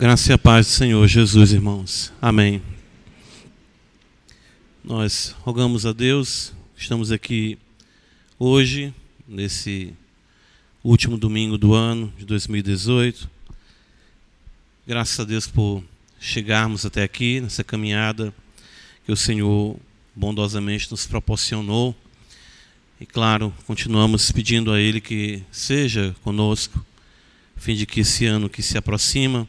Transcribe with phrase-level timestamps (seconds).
[0.00, 2.10] Graça e a paz do Senhor Jesus, irmãos.
[2.22, 2.62] Amém.
[4.82, 7.58] Nós rogamos a Deus, estamos aqui
[8.38, 8.94] hoje,
[9.28, 9.92] nesse
[10.82, 13.28] último domingo do ano de 2018.
[14.86, 15.84] Graças a Deus por
[16.18, 18.32] chegarmos até aqui, nessa caminhada
[19.04, 19.78] que o Senhor
[20.16, 21.94] bondosamente nos proporcionou.
[22.98, 26.82] E claro, continuamos pedindo a Ele que seja conosco,
[27.54, 29.46] a fim de que esse ano que se aproxima,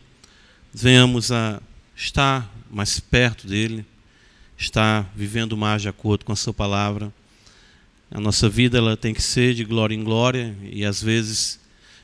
[0.74, 1.62] venhamos a
[1.96, 3.86] estar mais perto dele,
[4.58, 7.14] estar vivendo mais de acordo com a sua palavra.
[8.10, 11.60] A nossa vida ela tem que ser de glória em glória e às vezes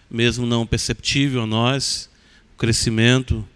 [0.09, 2.09] mesmo não perceptível a nós
[2.53, 3.48] o crescimento,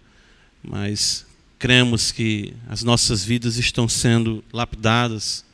[0.62, 1.26] mas
[1.58, 5.44] cremos que as nossas vidas estão sendo lapidadas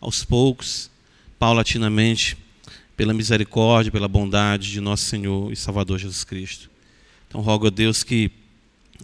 [0.00, 0.90] aos poucos,
[1.38, 2.36] paulatinamente,
[2.96, 6.70] pela misericórdia, pela bondade de nosso Senhor e Salvador Jesus Cristo.
[7.28, 8.30] Então rogo a Deus que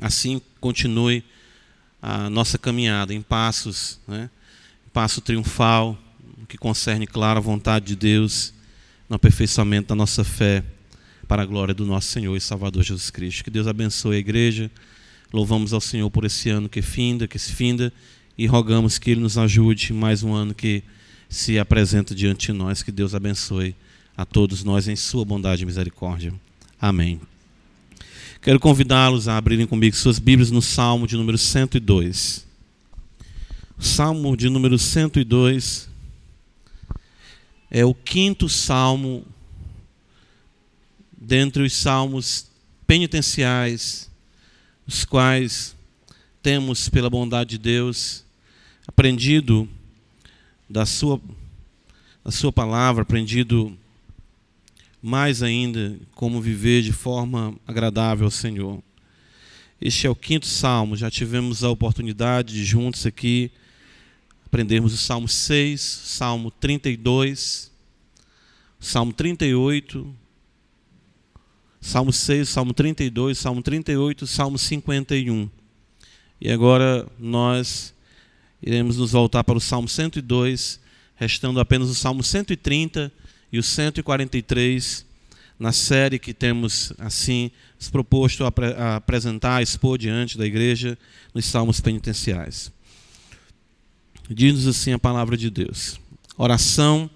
[0.00, 1.24] assim continue
[2.00, 4.30] a nossa caminhada em passos, né?
[4.92, 5.98] passo triunfal,
[6.48, 8.54] que concerne, claro, a vontade de Deus,
[9.08, 10.62] no aperfeiçoamento da nossa fé,
[11.26, 13.44] para a glória do nosso Senhor e Salvador Jesus Cristo.
[13.44, 14.70] Que Deus abençoe a igreja.
[15.32, 17.92] Louvamos ao Senhor por esse ano que finda, que se finda,
[18.38, 20.82] e rogamos que Ele nos ajude mais um ano que
[21.28, 22.82] se apresenta diante de nós.
[22.82, 23.74] Que Deus abençoe
[24.16, 26.32] a todos nós em Sua bondade e misericórdia.
[26.80, 27.20] Amém.
[28.46, 32.46] Quero convidá-los a abrirem comigo suas Bíblias no Salmo de número 102.
[33.76, 35.88] Salmo de número 102
[37.68, 39.26] é o quinto salmo
[41.10, 42.46] dentre os salmos
[42.86, 44.08] penitenciais,
[44.86, 45.74] os quais
[46.40, 48.24] temos, pela bondade de Deus,
[48.86, 49.68] aprendido
[50.70, 51.20] da sua,
[52.24, 53.76] da sua palavra, aprendido
[55.06, 58.82] mais ainda como viver de forma agradável ao Senhor.
[59.80, 63.52] Este é o quinto salmo, já tivemos a oportunidade de juntos aqui
[64.44, 67.70] aprendermos o Salmo 6, Salmo 32,
[68.80, 70.12] Salmo 38,
[71.80, 75.48] Salmo 6, Salmo 32, Salmo 38, Salmo 51.
[76.40, 77.94] E agora nós
[78.60, 80.80] iremos nos voltar para o Salmo 102,
[81.14, 83.12] restando apenas o Salmo 130
[83.52, 85.06] e o 143,
[85.58, 87.50] na série que temos assim
[87.90, 90.98] proposto a, a apresentar, a expor diante da igreja
[91.34, 92.72] nos salmos penitenciais.
[94.28, 96.00] Diz-nos assim a palavra de Deus:
[96.36, 97.08] Oração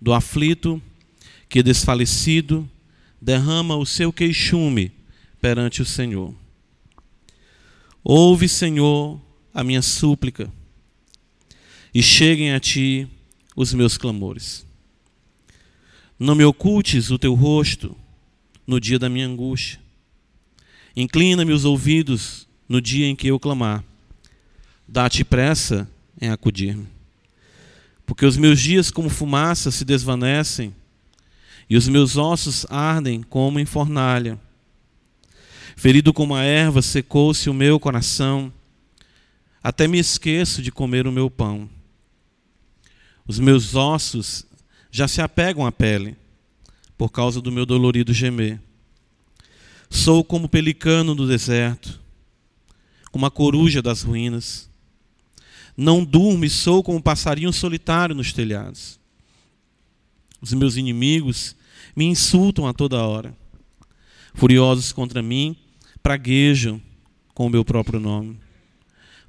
[0.00, 0.82] do aflito
[1.48, 2.68] que desfalecido
[3.20, 4.92] derrama o seu queixume
[5.40, 6.34] perante o Senhor.
[8.02, 9.20] Ouve, Senhor,
[9.54, 10.52] a minha súplica
[11.94, 13.08] e cheguem a ti
[13.54, 14.65] os meus clamores.
[16.18, 17.96] Não me ocultes o teu rosto
[18.66, 19.80] no dia da minha angústia.
[20.96, 23.84] Inclina-me os ouvidos no dia em que eu clamar.
[24.88, 25.88] Dá-te pressa
[26.20, 26.88] em acudir-me.
[28.06, 30.74] Porque os meus dias, como fumaça, se desvanecem,
[31.68, 34.40] e os meus ossos ardem como em fornalha.
[35.76, 38.52] Ferido como a erva, secou-se o meu coração,
[39.62, 41.68] até me esqueço de comer o meu pão.
[43.26, 44.46] Os meus ossos
[44.96, 46.16] já se apegam à pele,
[46.96, 48.58] por causa do meu dolorido gemer.
[49.90, 52.00] Sou como pelicano do deserto,
[53.12, 54.70] como a coruja das ruínas.
[55.76, 58.98] Não durmo e sou como passarinho solitário nos telhados.
[60.40, 61.54] Os meus inimigos
[61.94, 63.36] me insultam a toda hora.
[64.32, 65.54] Furiosos contra mim,
[66.02, 66.80] praguejam
[67.34, 68.40] com o meu próprio nome.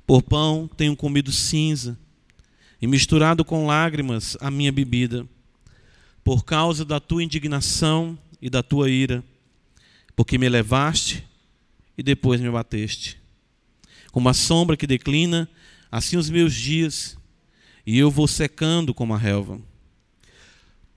[0.05, 1.99] Por pão tenho comido cinza
[2.81, 5.27] e misturado com lágrimas a minha bebida
[6.27, 9.23] por causa da tua indignação e da tua ira,
[10.13, 11.25] porque me levaste
[11.97, 13.17] e depois me bateste.
[14.11, 15.49] Como a sombra que declina,
[15.89, 17.17] assim os meus dias,
[17.85, 19.57] e eu vou secando como a relva.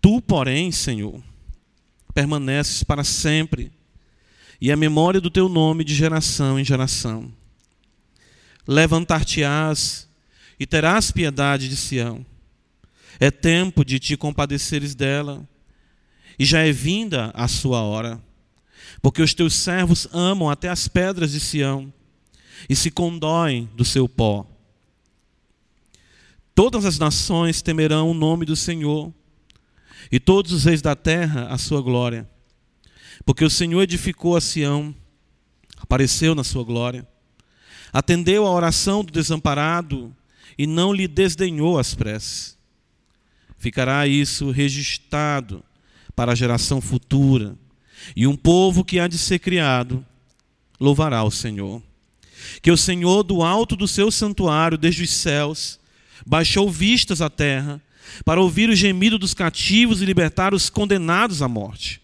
[0.01, 1.23] Tu, porém, Senhor,
[2.13, 3.71] permaneces para sempre,
[4.61, 7.33] e a memória do teu nome de geração em geração.
[8.67, 10.09] Levantar-te-ás
[10.59, 12.27] e terás piedade de Sião
[13.21, 15.47] é tempo de te compadeceres dela,
[16.39, 18.19] e já é vinda a sua hora,
[19.03, 21.93] porque os teus servos amam até as pedras de Sião
[22.67, 24.47] e se condoem do seu pó.
[26.55, 29.13] Todas as nações temerão o nome do Senhor,
[30.11, 32.29] e todos os reis da terra a sua glória,
[33.27, 34.95] porque o Senhor edificou a Sião,
[35.77, 37.07] apareceu na sua glória,
[37.93, 40.17] atendeu à oração do desamparado
[40.57, 42.60] e não lhe desdenhou as preces.
[43.61, 45.63] Ficará isso registrado
[46.17, 47.55] para a geração futura.
[48.17, 50.05] E um povo que há de ser criado
[50.81, 51.83] louvará o Senhor.
[52.63, 55.79] que o Senhor, do alto do seu santuário, desde os céus,
[56.27, 57.83] baixou vistas à terra,
[58.25, 62.01] para ouvir o gemido dos cativos e libertar os condenados à morte,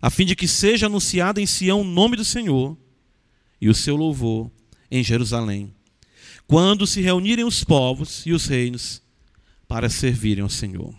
[0.00, 2.74] a fim de que seja anunciado em Sião o nome do Senhor
[3.60, 4.50] e o seu louvor
[4.90, 5.74] em Jerusalém,
[6.46, 9.03] quando se reunirem os povos e os reinos
[9.74, 10.94] para servirem ao Senhor.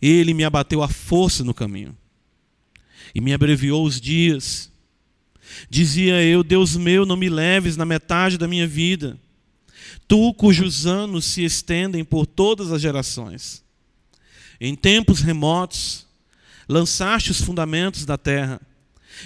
[0.00, 1.96] Ele me abateu a força no caminho
[3.14, 4.72] e me abreviou os dias.
[5.70, 9.16] Dizia eu: Deus meu, não me leves na metade da minha vida.
[10.08, 13.62] Tu, cujos anos se estendem por todas as gerações.
[14.60, 16.08] Em tempos remotos,
[16.68, 18.60] lançaste os fundamentos da terra,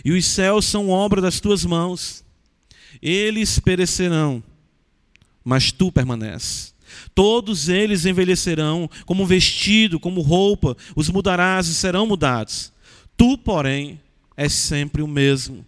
[0.04, 2.22] e os céus são obra das tuas mãos.
[3.00, 4.44] Eles perecerão,
[5.42, 6.75] mas tu permaneces.
[7.14, 12.72] Todos eles envelhecerão como vestido, como roupa, os mudarás e serão mudados.
[13.16, 14.00] Tu, porém,
[14.36, 15.64] és sempre o mesmo,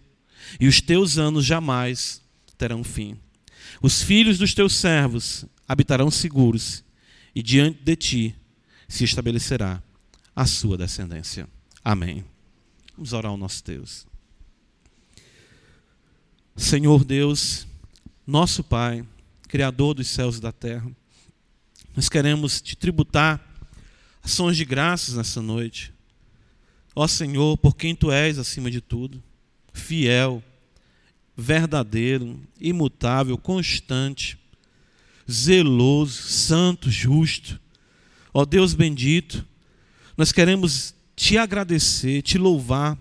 [0.59, 2.21] e os teus anos jamais
[2.57, 3.17] terão fim.
[3.81, 6.83] Os filhos dos teus servos habitarão seguros,
[7.33, 8.35] e diante de ti
[8.87, 9.81] se estabelecerá
[10.35, 11.47] a sua descendência.
[11.83, 12.23] Amém.
[12.95, 14.05] Vamos orar ao nosso Deus.
[16.55, 17.65] Senhor Deus,
[18.27, 19.05] nosso Pai,
[19.47, 20.91] Criador dos céus e da terra,
[21.99, 23.45] nós queremos te tributar
[24.23, 25.93] ações de graças nessa noite.
[26.95, 29.21] Ó Senhor, por quem tu és acima de tudo,
[29.73, 30.41] fiel,
[31.35, 34.39] verdadeiro, imutável, constante,
[35.29, 37.59] zeloso, santo, justo.
[38.33, 39.45] Ó Deus bendito,
[40.15, 42.97] nós queremos te agradecer, te louvar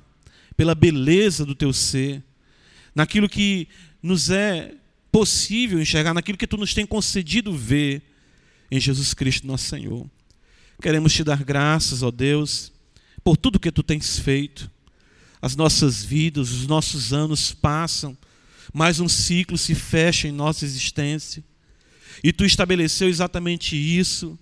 [0.56, 2.20] pela beleza do teu ser,
[2.96, 3.68] naquilo que
[4.02, 4.74] nos é
[5.12, 8.07] possível enxergar, naquilo que tu nos tem concedido ver
[8.70, 10.08] em Jesus Cristo, nosso Senhor.
[10.80, 12.72] Queremos te dar graças, ó Deus,
[13.24, 14.70] por tudo que tu tens feito.
[15.40, 18.16] As nossas vidas, os nossos anos passam,
[18.72, 21.42] mais um ciclo se fecha em nossa existência.
[22.22, 24.38] E tu estabeleceu exatamente isso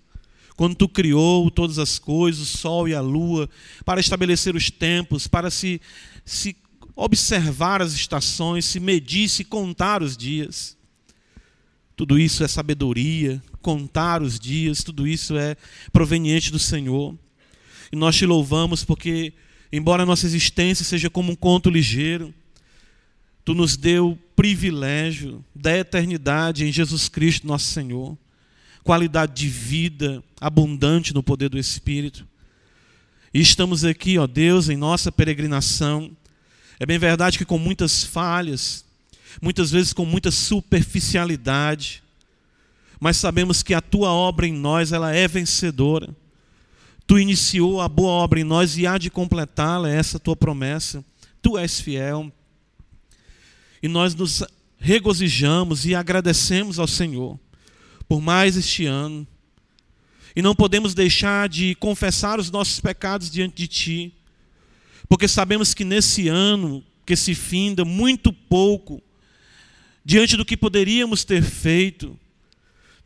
[0.57, 3.49] quando tu criou todas as coisas, o sol e a lua,
[3.85, 5.81] para estabelecer os tempos, para se,
[6.25, 6.57] se
[6.95, 10.77] observar as estações, se medir, se contar os dias.
[11.95, 15.57] Tudo isso é sabedoria, contar os dias, tudo isso é
[15.93, 17.17] proveniente do Senhor.
[17.91, 19.33] E nós te louvamos porque,
[19.73, 22.33] embora a nossa existência seja como um conto ligeiro,
[23.47, 28.19] Tu nos deu o privilégio da eternidade em Jesus Cristo, nosso Senhor,
[28.83, 32.27] qualidade de vida abundante no poder do Espírito.
[33.33, 36.11] E estamos aqui, ó Deus, em nossa peregrinação.
[36.81, 38.85] É bem verdade que com muitas falhas,
[39.41, 42.03] muitas vezes com muita superficialidade,
[43.01, 46.15] mas sabemos que a tua obra em nós, ela é vencedora.
[47.07, 51.05] Tu iniciou a boa obra em nós e há de completá-la, é essa tua promessa.
[51.41, 52.33] Tu és fiel.
[53.83, 54.43] E nós nos
[54.79, 57.39] regozijamos e agradecemos ao Senhor
[58.09, 59.27] por mais este ano.
[60.35, 64.15] E não podemos deixar de confessar os nossos pecados diante de Ti,
[65.09, 69.03] porque sabemos que nesse ano que se finda, muito pouco,
[70.05, 72.19] diante do que poderíamos ter feito,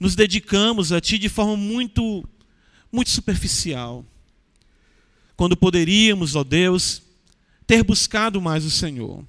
[0.01, 2.27] nos dedicamos a Ti de forma muito,
[2.91, 4.03] muito superficial.
[5.37, 7.03] Quando poderíamos, ó Deus,
[7.67, 9.23] ter buscado mais o Senhor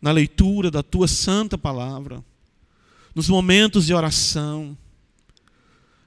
[0.00, 2.22] na leitura da tua santa palavra,
[3.14, 4.76] nos momentos de oração,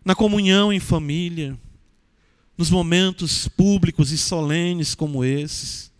[0.05, 1.57] na comunhão em família,
[2.55, 5.91] nos momentos públicos e solenes como esses.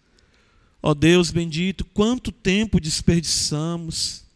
[0.82, 4.29] Ó Deus bendito, quanto tempo desperdiçamos.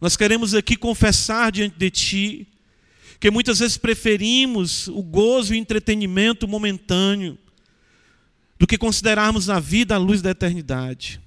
[0.00, 2.48] Nós queremos aqui confessar diante de Ti
[3.18, 7.38] que muitas vezes preferimos o gozo e o entretenimento momentâneo
[8.58, 11.20] do que considerarmos a vida à luz da eternidade.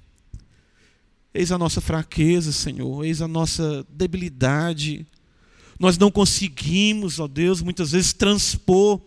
[1.32, 5.06] Eis a nossa fraqueza, Senhor, eis a nossa debilidade.
[5.78, 9.00] Nós não conseguimos, ó Deus, muitas vezes transpor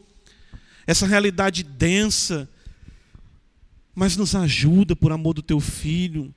[0.86, 2.50] essa realidade densa,
[3.96, 6.34] mas nos ajuda por amor do teu filho.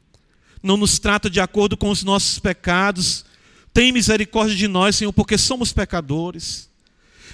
[0.67, 3.25] Não nos trata de acordo com os nossos pecados.
[3.73, 6.69] Tem misericórdia de nós, Senhor, porque somos pecadores.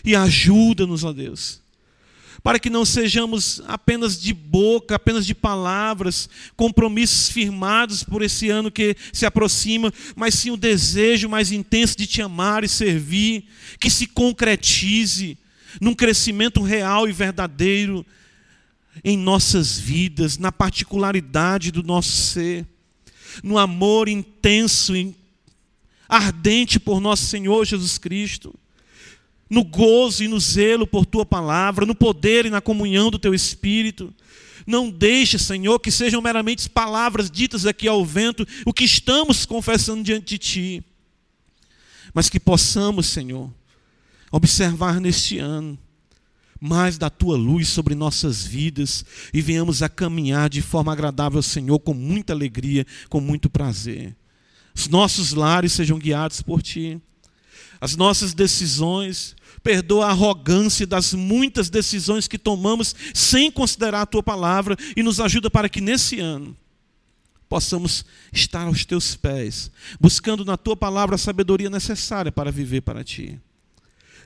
[0.04, 1.62] E ajuda-nos, ó Deus,
[2.42, 8.70] para que não sejamos apenas de boca, apenas de palavras, compromissos firmados por esse ano
[8.70, 13.46] que se aproxima, mas sim o desejo mais intenso de te amar e servir,
[13.80, 15.38] que se concretize
[15.80, 18.04] num crescimento real e verdadeiro
[19.02, 22.66] em nossas vidas, na particularidade do nosso ser,
[23.42, 25.14] no amor intenso e
[26.08, 28.54] ardente por nosso Senhor Jesus Cristo
[29.52, 33.34] no gozo e no zelo por tua palavra, no poder e na comunhão do teu
[33.34, 34.10] espírito.
[34.66, 40.02] Não deixe, Senhor, que sejam meramente palavras ditas aqui ao vento, o que estamos confessando
[40.02, 40.84] diante de Ti.
[42.14, 43.52] Mas que possamos, Senhor,
[44.30, 45.78] observar neste ano
[46.62, 49.04] mais da tua luz sobre nossas vidas
[49.35, 54.14] e venhamos a caminhar de forma agradável ao Senhor, com muita alegria, com muito prazer.
[54.73, 57.02] Os nossos lares sejam guiados por Ti.
[57.81, 64.23] As nossas decisões, perdoa a arrogância das muitas decisões que tomamos sem considerar a Tua
[64.23, 66.57] palavra e nos ajuda para que nesse ano
[67.49, 69.69] possamos estar aos Teus pés,
[70.00, 73.40] buscando na Tua palavra a sabedoria necessária para viver para Ti.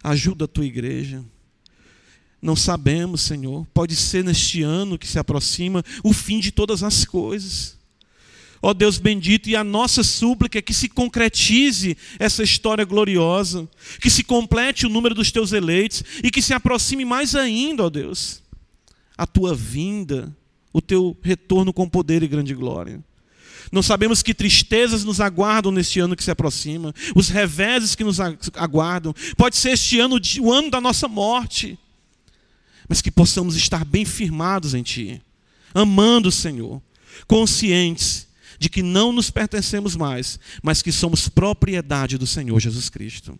[0.05, 1.25] Ajuda a Tua igreja
[2.47, 3.67] não sabemos, Senhor.
[3.75, 7.76] Pode ser neste ano que se aproxima o fim de todas as coisas.
[8.62, 13.69] Ó Deus bendito, e a nossa súplica é que se concretize essa história gloriosa,
[14.00, 17.91] que se complete o número dos teus eleitos e que se aproxime mais ainda, ó
[17.91, 18.43] Deus,
[19.19, 20.35] a tua vinda,
[20.73, 23.05] o teu retorno com poder e grande glória.
[23.73, 28.21] Não sabemos que tristezas nos aguardam neste ano que se aproxima, os reveses que nos
[28.55, 29.12] aguardam.
[29.37, 31.76] Pode ser este ano o ano da nossa morte
[32.88, 35.21] mas que possamos estar bem firmados em Ti,
[35.75, 36.81] amando o Senhor,
[37.26, 38.26] conscientes
[38.59, 43.38] de que não nos pertencemos mais, mas que somos propriedade do Senhor Jesus Cristo.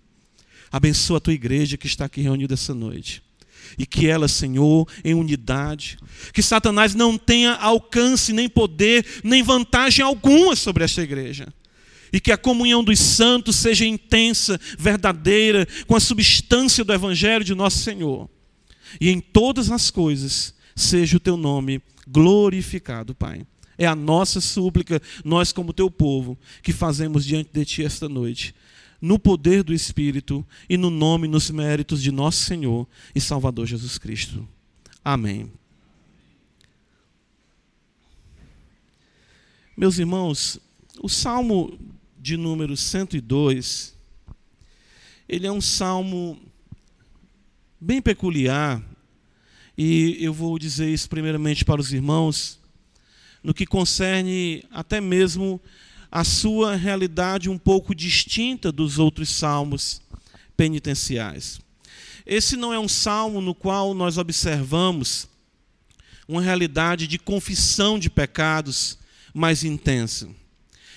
[0.71, 3.23] Abençoa a tua igreja que está aqui reunida essa noite.
[3.79, 5.99] E que ela, Senhor, em unidade,
[6.33, 11.53] que Satanás não tenha alcance, nem poder, nem vantagem alguma sobre esta igreja.
[12.13, 17.55] E que a comunhão dos santos seja intensa, verdadeira, com a substância do Evangelho de
[17.55, 18.29] nosso Senhor
[19.01, 23.47] e em todas as coisas seja o teu nome glorificado, Pai.
[23.79, 28.55] É a nossa súplica, nós, como teu povo, que fazemos diante de ti esta noite,
[29.01, 33.99] no poder do Espírito e no nome, nos méritos de nosso Senhor e Salvador Jesus
[33.99, 34.49] Cristo.
[35.05, 35.51] Amém.
[39.77, 40.59] Meus irmãos,
[41.03, 41.79] o salmo
[42.19, 43.95] de número 102,
[45.29, 46.41] ele é um salmo
[47.81, 48.83] bem peculiar,
[49.77, 52.59] e eu vou dizer isso primeiramente para os irmãos,
[53.43, 55.61] no que concerne até mesmo
[56.11, 60.01] a sua realidade um pouco distinta dos outros salmos
[60.57, 61.61] penitenciais.
[62.25, 65.29] Esse não é um salmo no qual nós observamos
[66.27, 68.99] uma realidade de confissão de pecados
[69.35, 70.29] mais intensa.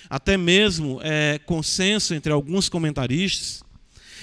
[0.08, 3.62] Até mesmo é consenso entre alguns comentaristas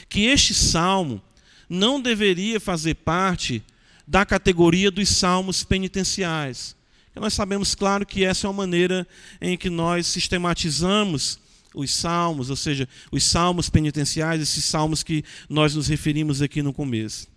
[0.09, 1.21] que este salmo
[1.69, 3.63] não deveria fazer parte
[4.07, 6.75] da categoria dos salmos penitenciais.
[7.15, 9.07] Nós sabemos, claro, que essa é uma maneira
[9.41, 11.39] em que nós sistematizamos
[11.74, 16.74] os salmos, ou seja, os salmos penitenciais, esses salmos que nós nos referimos aqui no
[16.74, 17.27] começo.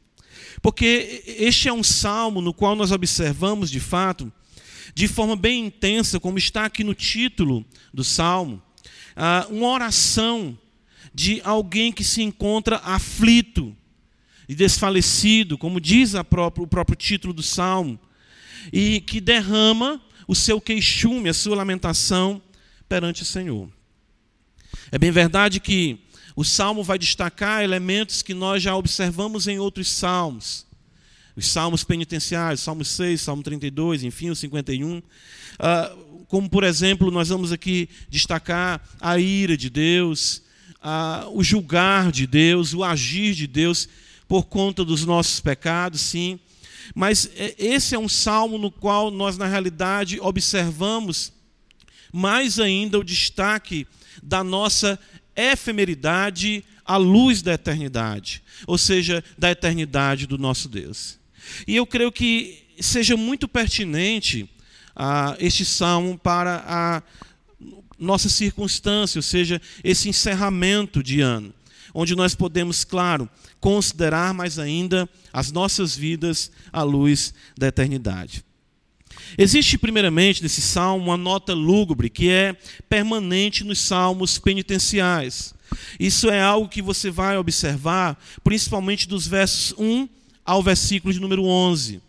[0.62, 4.32] Porque este é um salmo no qual nós observamos, de fato,
[4.94, 8.62] de forma bem intensa, como está aqui no título do salmo,
[9.16, 10.58] ah, uma oração
[11.12, 13.76] de alguém que se encontra aflito,
[14.50, 17.96] e desfalecido, como diz o próprio título do salmo,
[18.72, 22.42] e que derrama o seu queixume, a sua lamentação
[22.88, 23.70] perante o Senhor.
[24.90, 26.00] É bem verdade que
[26.34, 30.66] o salmo vai destacar elementos que nós já observamos em outros salmos.
[31.36, 35.00] Os salmos penitenciários, Salmo 6, Salmo 32, enfim, o 51.
[35.60, 40.42] Ah, como, por exemplo, nós vamos aqui destacar a ira de Deus,
[40.82, 43.88] ah, o julgar de Deus, o agir de Deus
[44.30, 46.38] por conta dos nossos pecados, sim.
[46.94, 51.32] Mas é, esse é um salmo no qual nós, na realidade, observamos
[52.12, 53.88] mais ainda o destaque
[54.22, 54.96] da nossa
[55.34, 61.18] efemeridade à luz da eternidade, ou seja, da eternidade do nosso Deus.
[61.66, 64.48] E eu creio que seja muito pertinente
[64.94, 67.02] ah, este salmo para a
[67.98, 71.52] nossa circunstância, ou seja, esse encerramento de ano
[71.94, 73.28] onde nós podemos, claro,
[73.60, 78.44] considerar mais ainda as nossas vidas à luz da eternidade.
[79.36, 82.56] Existe, primeiramente, nesse salmo, uma nota lúgubre que é
[82.88, 85.54] permanente nos salmos penitenciais.
[85.98, 90.08] Isso é algo que você vai observar, principalmente dos versos 1
[90.44, 92.00] ao versículo de número 11.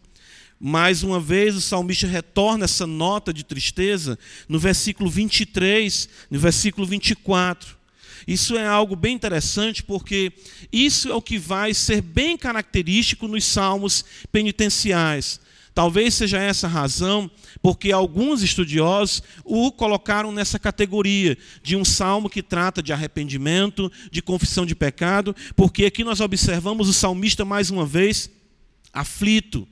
[0.59, 6.85] Mais uma vez, o salmista retorna essa nota de tristeza no versículo 23, no versículo
[6.85, 7.80] 24.
[8.27, 10.31] Isso é algo bem interessante porque
[10.71, 15.39] isso é o que vai ser bem característico nos salmos penitenciais.
[15.73, 22.29] Talvez seja essa a razão porque alguns estudiosos o colocaram nessa categoria de um salmo
[22.29, 27.69] que trata de arrependimento, de confissão de pecado, porque aqui nós observamos o salmista mais
[27.69, 28.29] uma vez
[28.91, 29.67] aflito,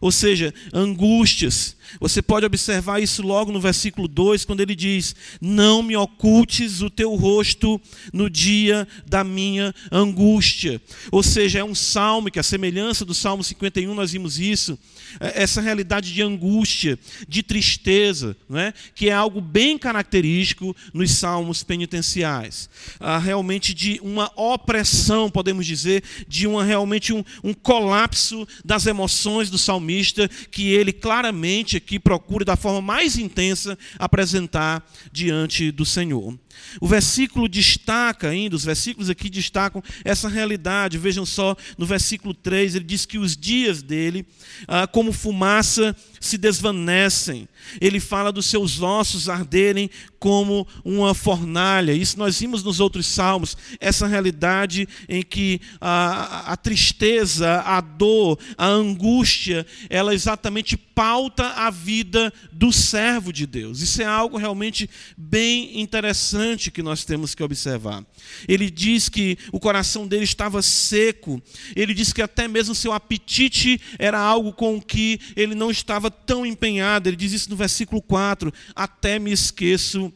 [0.00, 1.76] ou seja, angústias.
[2.00, 6.90] Você pode observar isso logo no versículo 2, quando ele diz: Não me ocultes o
[6.90, 7.80] teu rosto
[8.12, 10.80] no dia da minha angústia.
[11.10, 14.78] Ou seja, é um salmo que, a semelhança do Salmo 51, nós vimos isso,
[15.20, 18.72] é, essa realidade de angústia, de tristeza, não é?
[18.94, 22.68] que é algo bem característico nos salmos penitenciais.
[22.98, 29.50] Ah, realmente de uma opressão, podemos dizer, de uma realmente um, um colapso das emoções
[29.50, 36.38] do salmista que ele claramente aqui procura da forma mais intensa apresentar diante do Senhor.
[36.80, 40.98] O versículo destaca ainda, os versículos aqui destacam essa realidade.
[40.98, 44.26] Vejam só, no versículo 3, ele diz que os dias dele,
[44.66, 47.48] ah, como fumaça, se desvanecem.
[47.80, 51.92] Ele fala dos seus ossos arderem como uma fornalha.
[51.92, 58.38] Isso nós vimos nos outros salmos, essa realidade em que a, a tristeza, a dor,
[58.56, 63.80] a angústia, ela exatamente pauta a vida do servo de Deus.
[63.80, 68.04] Isso é algo realmente bem interessante que nós temos que observar.
[68.48, 71.42] Ele diz que o coração dele estava seco,
[71.76, 76.44] ele diz que até mesmo seu apetite era algo com que ele não estava tão
[76.44, 77.08] empenhado.
[77.08, 80.12] Ele diz isso no versículo 4: Até me esqueço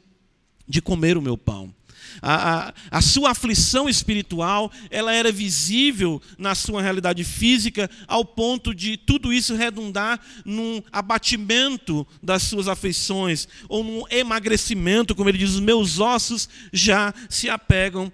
[0.67, 1.76] de comer o meu pão.
[2.23, 8.75] A, a, a, sua aflição espiritual ela era visível na sua realidade física, ao ponto
[8.75, 15.51] de tudo isso redundar num abatimento das suas afeições, ou num emagrecimento, como ele diz,
[15.51, 18.13] os meus ossos já se apegam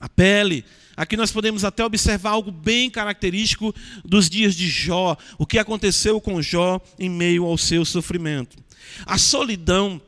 [0.00, 0.64] à pele.
[0.96, 3.74] Aqui nós podemos até observar algo bem característico
[4.04, 8.56] dos dias de Jó, o que aconteceu com Jó em meio ao seu sofrimento.
[9.04, 10.00] A solidão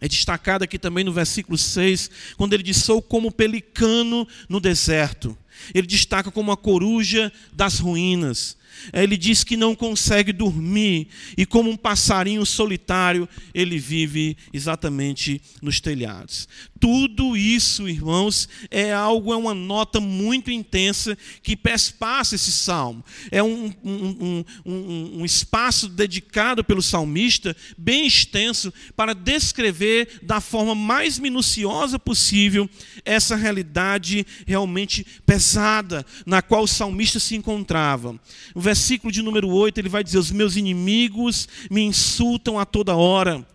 [0.00, 5.36] é destacada aqui também no versículo 6, quando ele diz: Sou como pelicano no deserto.
[5.74, 8.57] Ele destaca como a coruja das ruínas.
[8.92, 15.80] Ele diz que não consegue dormir e, como um passarinho solitário, ele vive exatamente nos
[15.80, 16.48] telhados.
[16.80, 23.04] Tudo isso, irmãos, é algo, é uma nota muito intensa que perspassa esse salmo.
[23.30, 30.74] É um, um, um, um, espaço dedicado pelo salmista, bem extenso, para descrever da forma
[30.74, 32.68] mais minuciosa possível
[33.04, 38.18] essa realidade realmente pesada na qual o salmista se encontrava.
[38.54, 42.94] O versículo de número 8 ele vai dizer: Os meus inimigos me insultam a toda
[42.94, 43.46] hora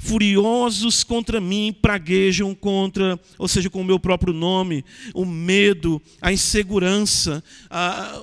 [0.00, 6.32] furiosos contra mim, praguejam contra, ou seja, com o meu próprio nome, o medo, a
[6.32, 7.42] insegurança.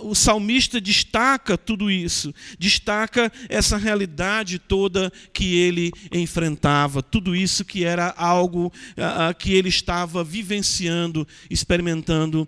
[0.04, 7.84] O salmista destaca tudo isso, destaca essa realidade toda que ele enfrentava, tudo isso que
[7.84, 8.71] era algo
[9.39, 12.47] que ele estava vivenciando, experimentando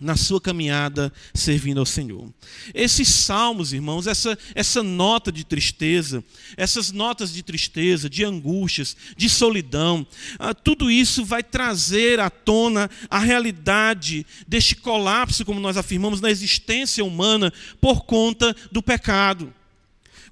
[0.00, 2.32] na sua caminhada servindo ao Senhor.
[2.74, 6.22] Esses salmos, irmãos, essa, essa nota de tristeza,
[6.56, 10.06] essas notas de tristeza, de angústias, de solidão,
[10.38, 16.30] ah, tudo isso vai trazer à tona a realidade deste colapso, como nós afirmamos, na
[16.30, 19.52] existência humana por conta do pecado.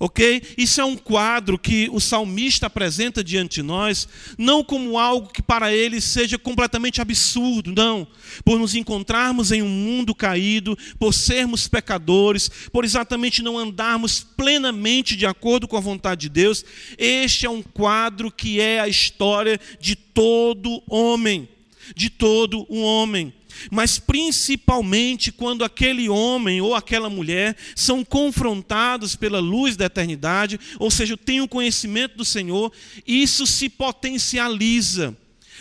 [0.04, 0.42] Ok?
[0.58, 5.40] Isso é um quadro que o salmista apresenta diante de nós, não como algo que
[5.40, 8.06] para ele seja completamente absurdo, não.
[8.44, 15.16] Por nos encontrarmos em um mundo caído, por sermos pecadores, por exatamente não andarmos plenamente
[15.16, 16.66] de acordo com a vontade de Deus,
[16.98, 21.48] este é um quadro que é a história de todo homem,
[21.96, 23.32] de todo um homem
[23.70, 30.90] mas principalmente quando aquele homem ou aquela mulher são confrontados pela luz da eternidade, ou
[30.90, 32.72] seja, têm o conhecimento do Senhor,
[33.06, 35.16] isso se potencializa.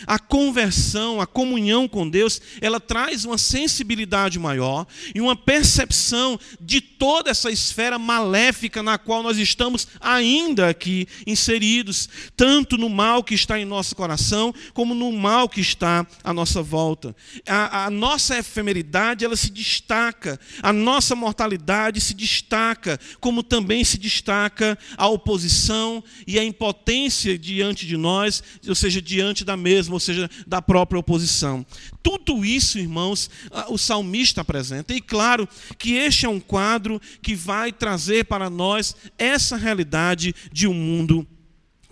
[0.06, 6.80] A conversão, a comunhão com Deus, ela traz uma sensibilidade maior e uma percepção de
[6.80, 13.34] toda essa esfera maléfica na qual nós estamos ainda aqui inseridos, tanto no mal que
[13.34, 17.14] está em nosso coração, como no mal que está à nossa volta.
[17.46, 23.98] A, a nossa efemeridade, ela se destaca, a nossa mortalidade se destaca, como também se
[23.98, 30.00] destaca a oposição e a impotência diante de nós, ou seja, diante da mesma ou
[30.00, 31.64] seja, da própria oposição.
[32.02, 33.30] Tudo isso, irmãos,
[33.68, 34.94] o salmista apresenta.
[34.94, 40.66] E claro que este é um quadro que vai trazer para nós essa realidade de
[40.66, 41.26] um mundo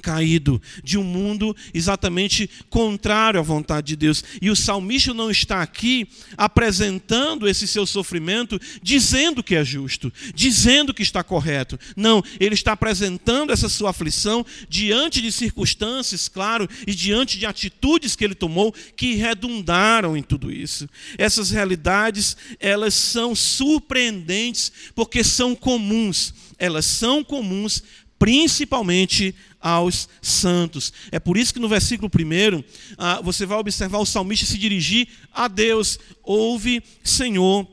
[0.03, 4.25] caído, de um mundo exatamente contrário à vontade de Deus.
[4.43, 10.93] E o salmista não está aqui apresentando esse seu sofrimento dizendo que é justo, dizendo
[10.93, 11.79] que está correto.
[11.97, 18.17] Não, ele está apresentando essa sua aflição diante de circunstâncias, claro, e diante de atitudes
[18.17, 20.89] que ele tomou que redundaram em tudo isso.
[21.17, 26.35] Essas realidades, elas são surpreendentes porque são comuns.
[26.59, 27.83] Elas são comuns
[28.19, 30.93] principalmente aos santos.
[31.13, 32.65] É por isso que no versículo 1
[32.99, 37.67] ah, você vai observar o salmista se dirigir a Deus: Ouve, Senhor,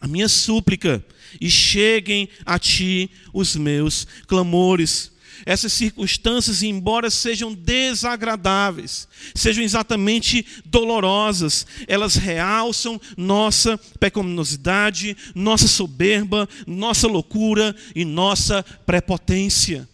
[0.00, 1.04] a minha súplica,
[1.40, 5.14] e cheguem a ti os meus clamores.
[5.44, 17.06] Essas circunstâncias, embora sejam desagradáveis, sejam exatamente dolorosas, elas realçam nossa pecaminosidade, nossa soberba, nossa
[17.06, 19.86] loucura e nossa prepotência.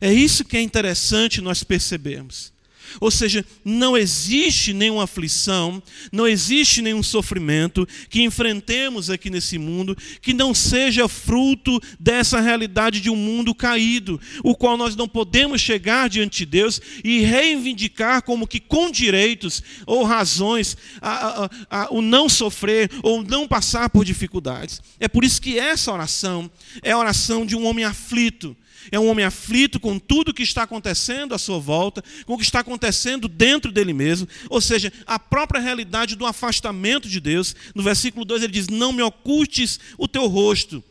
[0.00, 2.52] É isso que é interessante nós percebermos.
[3.00, 9.96] Ou seja, não existe nenhuma aflição, não existe nenhum sofrimento que enfrentemos aqui nesse mundo
[10.22, 15.60] que não seja fruto dessa realidade de um mundo caído, o qual nós não podemos
[15.60, 21.94] chegar diante de Deus e reivindicar como que com direitos ou razões a, a, a,
[21.94, 24.80] o não sofrer ou não passar por dificuldades.
[24.98, 26.50] É por isso que essa oração
[26.82, 28.56] é a oração de um homem aflito
[28.90, 32.44] é um homem aflito com tudo que está acontecendo à sua volta, com o que
[32.44, 37.54] está acontecendo dentro dele mesmo, ou seja, a própria realidade do afastamento de Deus.
[37.74, 40.82] No versículo 2 ele diz: Não me ocultes o teu rosto,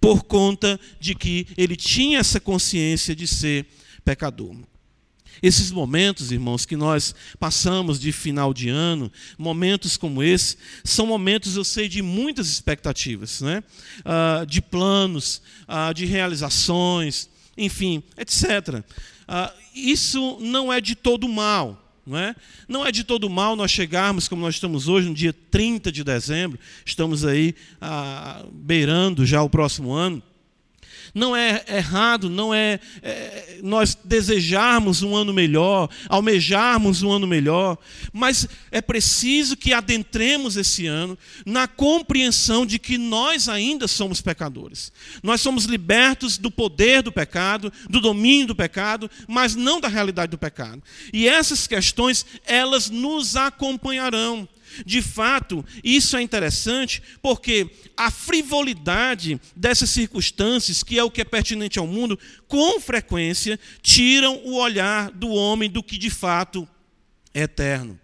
[0.00, 3.66] por conta de que ele tinha essa consciência de ser
[4.04, 4.56] pecador.
[5.42, 11.56] Esses momentos, irmãos, que nós passamos de final de ano, momentos como esse, são momentos,
[11.56, 13.62] eu sei, de muitas expectativas, né?
[14.04, 18.82] Ah, de planos, ah, de realizações, enfim, etc.
[19.26, 21.80] Ah, isso não é de todo mal.
[22.06, 22.36] Não é?
[22.68, 26.04] não é de todo mal nós chegarmos como nós estamos hoje, no dia 30 de
[26.04, 30.22] dezembro, estamos aí ah, beirando já o próximo ano
[31.14, 37.78] não é errado, não é, é, nós desejarmos um ano melhor, almejarmos um ano melhor,
[38.12, 44.92] mas é preciso que adentremos esse ano na compreensão de que nós ainda somos pecadores.
[45.22, 50.30] Nós somos libertos do poder do pecado, do domínio do pecado, mas não da realidade
[50.30, 50.82] do pecado.
[51.12, 54.48] E essas questões, elas nos acompanharão.
[54.84, 61.24] De fato, isso é interessante porque a frivolidade dessas circunstâncias, que é o que é
[61.24, 66.68] pertinente ao mundo, com frequência tiram o olhar do homem do que de fato
[67.32, 67.98] é eterno.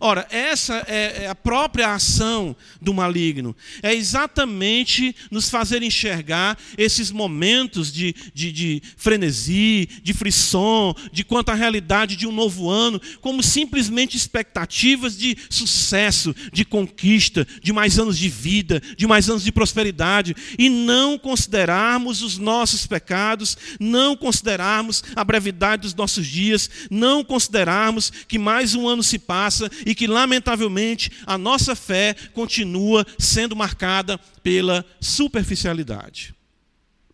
[0.00, 3.56] Ora, essa é, é a própria ação do maligno.
[3.82, 11.50] É exatamente nos fazer enxergar esses momentos de, de, de frenesi, de frisson, de quanto
[11.50, 17.98] à realidade de um novo ano, como simplesmente expectativas de sucesso, de conquista, de mais
[17.98, 24.16] anos de vida, de mais anos de prosperidade, e não considerarmos os nossos pecados, não
[24.16, 29.94] considerarmos a brevidade dos nossos dias, não considerarmos que mais um ano se passa e
[29.94, 36.34] que, lamentavelmente, a nossa fé continua sendo marcada pela superficialidade.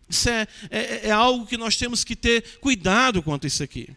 [0.09, 3.89] Isso é, é, é algo que nós temos que ter cuidado quanto a isso aqui.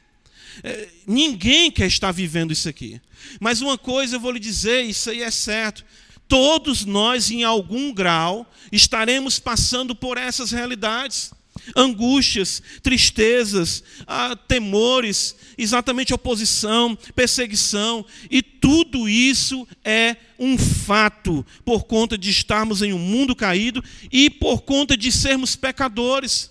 [0.62, 3.00] É, ninguém quer estar vivendo isso aqui.
[3.40, 5.85] Mas uma coisa eu vou lhe dizer, isso aí é certo.
[6.26, 11.33] Todos nós, em algum grau, estaremos passando por essas realidades
[11.76, 22.16] angústias, tristezas, ah, temores, exatamente oposição, perseguição, e tudo isso é um fato por conta
[22.16, 26.50] de estarmos em um mundo caído e por conta de sermos pecadores.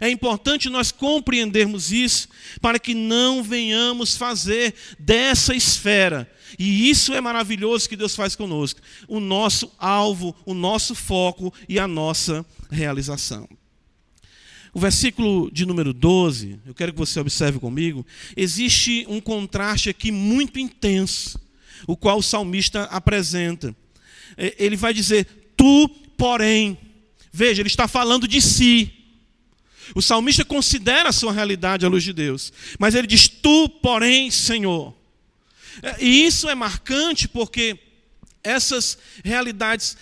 [0.00, 2.28] É importante nós compreendermos isso
[2.60, 8.80] para que não venhamos fazer dessa esfera, e isso é maravilhoso que Deus faz conosco,
[9.08, 13.48] o nosso alvo, o nosso foco e a nossa realização.
[14.72, 18.06] O versículo de número 12, eu quero que você observe comigo,
[18.36, 21.40] existe um contraste aqui muito intenso,
[21.86, 23.74] o qual o salmista apresenta.
[24.36, 26.78] É, ele vai dizer: Tu, porém,
[27.32, 28.92] veja, ele está falando de si.
[29.92, 34.30] O salmista considera a sua realidade à luz de Deus, mas ele diz: Tu, porém,
[34.30, 34.94] Senhor.
[35.82, 37.76] É, e isso é marcante porque
[38.42, 39.96] essas realidades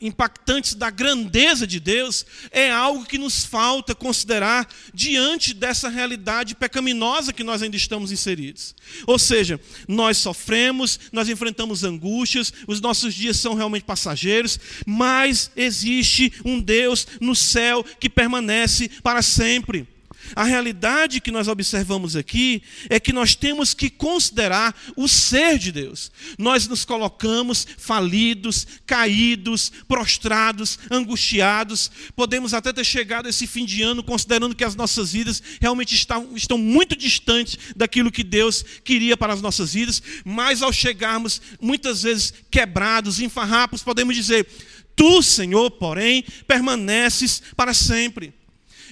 [0.00, 7.32] impactantes da grandeza de Deus é algo que nos falta considerar diante dessa realidade pecaminosa
[7.32, 8.74] que nós ainda estamos inseridos.
[9.06, 16.32] Ou seja, nós sofremos, nós enfrentamos angústias, os nossos dias são realmente passageiros, mas existe
[16.44, 19.86] um Deus no céu que permanece para sempre.
[20.34, 25.72] A realidade que nós observamos aqui é que nós temos que considerar o ser de
[25.72, 26.10] Deus.
[26.38, 31.90] Nós nos colocamos falidos, caídos, prostrados, angustiados.
[32.14, 35.94] Podemos até ter chegado a esse fim de ano considerando que as nossas vidas realmente
[35.94, 41.40] estão, estão muito distantes daquilo que Deus queria para as nossas vidas, mas ao chegarmos
[41.60, 44.46] muitas vezes quebrados, em farrapos, podemos dizer:
[44.94, 48.37] Tu, Senhor, porém, permaneces para sempre.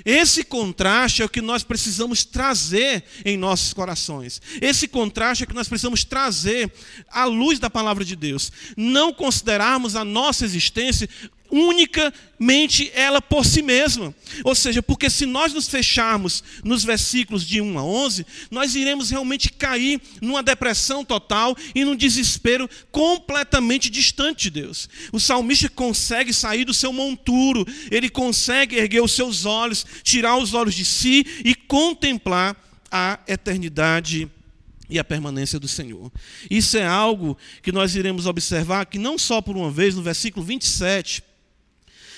[0.04, 4.40] Esse contraste é o que nós precisamos trazer em nossos corações.
[4.60, 6.72] Esse contraste é o que nós precisamos trazer
[7.10, 8.52] à luz da palavra de Deus.
[8.76, 11.08] Não considerarmos a nossa existência
[11.50, 14.14] unicamente ela por si mesma.
[14.44, 19.10] Ou seja, porque se nós nos fecharmos nos versículos de 1 a 11, nós iremos
[19.10, 24.88] realmente cair numa depressão total e num desespero completamente distante de Deus.
[25.12, 30.54] O salmista consegue sair do seu monturo, ele consegue erguer os seus olhos, tirar os
[30.54, 32.56] olhos de si e contemplar
[32.90, 34.30] a eternidade
[34.88, 36.10] e a permanência do Senhor.
[36.50, 40.44] Isso é algo que nós iremos observar que não só por uma vez no versículo
[40.44, 41.22] 27,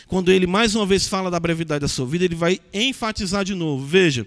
[0.09, 3.55] quando ele mais uma vez fala da brevidade da sua vida, ele vai enfatizar de
[3.55, 3.85] novo.
[3.85, 4.27] Veja,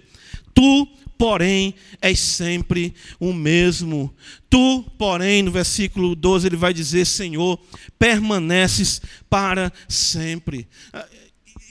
[0.54, 0.86] tu,
[1.18, 4.14] porém, és sempre o mesmo.
[4.48, 7.60] Tu, porém, no versículo 12, ele vai dizer: Senhor,
[7.98, 10.68] permaneces para sempre.
[10.92, 11.06] Ah,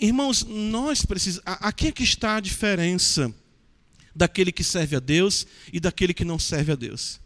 [0.01, 1.45] irmãos, nós precisamos.
[1.45, 3.33] Aqui é que está a diferença
[4.13, 7.20] daquele que serve a Deus e daquele que não serve a Deus.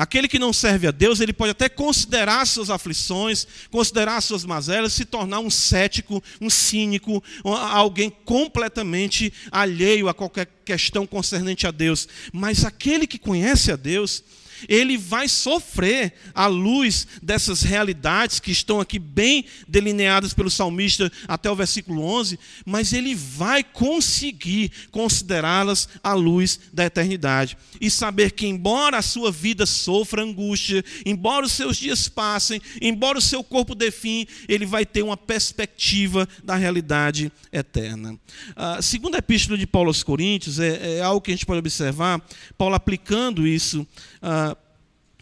[0.00, 4.94] Aquele que não serve a Deus, ele pode até considerar suas aflições, considerar suas mazelas,
[4.94, 12.08] se tornar um cético, um cínico, alguém completamente alheio a qualquer questão concernente a Deus.
[12.32, 14.24] Mas aquele que conhece a Deus,
[14.68, 21.50] ele vai sofrer à luz dessas realidades que estão aqui bem delineadas pelo salmista até
[21.50, 28.46] o versículo 11, mas ele vai conseguir considerá-las à luz da eternidade e saber que,
[28.46, 33.74] embora a sua vida sofra angústia, embora os seus dias passem, embora o seu corpo
[33.74, 38.18] define, ele vai ter uma perspectiva da realidade eterna.
[38.56, 42.20] A segunda epístola de Paulo aos Coríntios é, é algo que a gente pode observar,
[42.56, 43.86] Paulo aplicando isso.
[44.22, 44.49] Uh,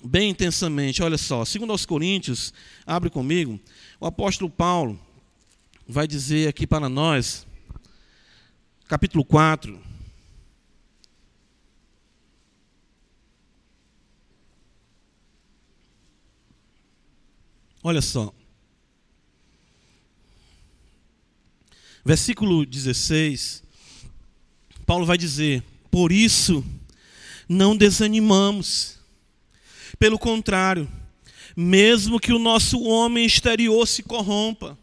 [0.04, 1.02] bem intensamente.
[1.02, 2.52] Olha só, segundo aos Coríntios,
[2.86, 3.58] abre comigo,
[4.00, 4.98] o apóstolo Paulo
[5.86, 7.46] vai dizer aqui para nós,
[8.88, 9.88] capítulo 4,
[17.82, 18.34] Olha só.
[22.04, 23.62] Versículo 16.
[24.84, 26.62] Paulo vai dizer: Por isso
[27.48, 28.97] não desanimamos.
[29.98, 30.88] Pelo contrário,
[31.56, 34.78] mesmo que o nosso homem exterior se corrompa,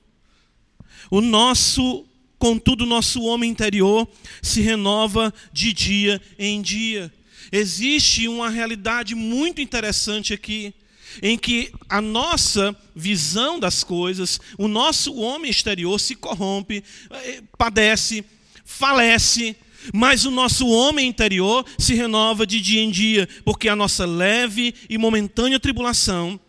[1.10, 2.06] o nosso,
[2.38, 4.08] contudo, o nosso homem interior
[4.42, 7.14] se renova de dia em dia.
[7.52, 10.74] Existe uma realidade muito interessante aqui,
[11.22, 18.26] em que a nossa visão das coisas, o nosso homem exterior se corrompe, eh, padece,
[18.66, 19.56] falece,
[19.94, 24.74] mas o nosso homem interior se renova de dia em dia, porque a nossa leve
[24.90, 26.40] e momentânea tribulação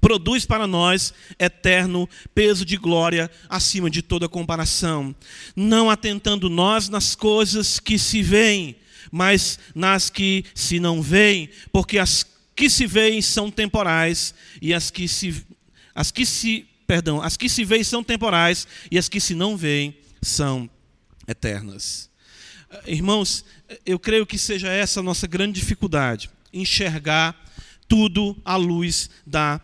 [0.00, 5.14] produz para nós eterno peso de glória acima de toda comparação,
[5.56, 8.76] não atentando nós nas coisas que se veem,
[9.10, 14.90] mas nas que se não veem, porque as que se veem são temporais e as
[14.90, 15.44] que se
[15.94, 19.56] as que se, perdão, as que se veem são temporais e as que se não
[19.56, 20.68] veem são
[21.26, 22.10] eternas.
[22.86, 23.44] Irmãos,
[23.84, 27.34] eu creio que seja essa a nossa grande dificuldade, enxergar
[27.88, 29.60] tudo à luz da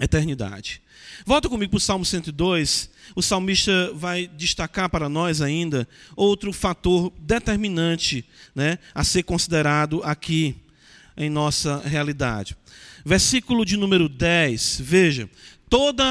[0.00, 0.82] eternidade.
[1.24, 2.90] Volta comigo para o Salmo 102.
[3.14, 10.56] O salmista vai destacar para nós ainda outro fator determinante né, a ser considerado aqui
[11.16, 12.56] em nossa realidade.
[13.04, 15.28] Versículo de número 10, veja,
[15.68, 16.02] todo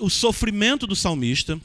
[0.00, 1.60] o sofrimento do salmista,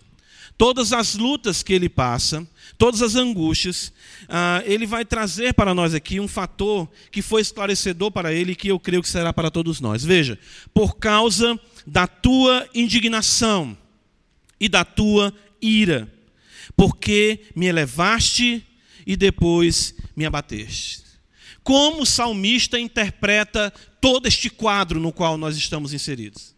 [0.60, 2.46] todas as lutas que ele passa,
[2.78, 3.94] todas as angústias,
[4.28, 8.56] ah, ele vai trazer para nós aqui um fator que foi esclarecedor para ele e
[8.58, 10.04] que eu creio que será para todos nós.
[10.04, 10.38] Veja,
[10.74, 13.76] por causa da tua indignação
[14.60, 16.14] e da tua ira,
[16.76, 18.62] porque me elevaste
[19.08, 21.04] e depois me abateste.
[21.64, 26.54] Como o salmista interpreta todo este quadro no qual nós estamos inseridos?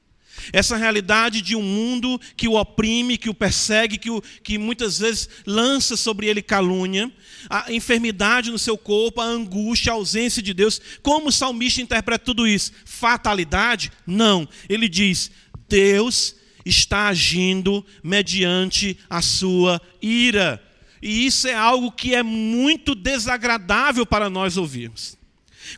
[0.51, 4.99] Essa realidade de um mundo que o oprime, que o persegue, que, o, que muitas
[4.99, 7.11] vezes lança sobre ele calúnia,
[7.49, 10.81] a enfermidade no seu corpo, a angústia, a ausência de Deus.
[11.01, 12.71] Como o salmista interpreta tudo isso?
[12.85, 13.91] Fatalidade?
[14.05, 14.47] Não.
[14.69, 15.31] Ele diz:
[15.67, 20.61] Deus está agindo mediante a sua ira.
[21.01, 25.17] E isso é algo que é muito desagradável para nós ouvirmos.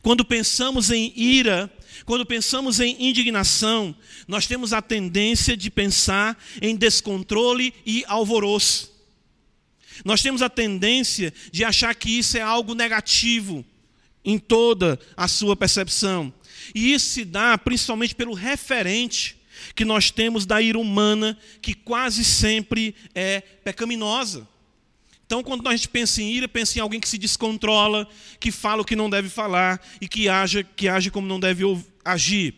[0.02, 1.72] Quando pensamos em ira,
[2.06, 3.96] quando pensamos em indignação,
[4.28, 8.92] nós temos a tendência de pensar em descontrole e alvoroço.
[10.04, 13.64] Nós temos a tendência de achar que isso é algo negativo
[14.26, 16.34] em toda a sua percepção.
[16.74, 19.38] E isso se dá principalmente pelo referente
[19.76, 24.48] que nós temos da ira humana, que quase sempre é pecaminosa.
[25.34, 28.08] Então, quando a gente pensa em ira, pensa em alguém que se descontrola,
[28.40, 31.64] que fala o que não deve falar e que age, que age como não deve
[32.06, 32.54] agir.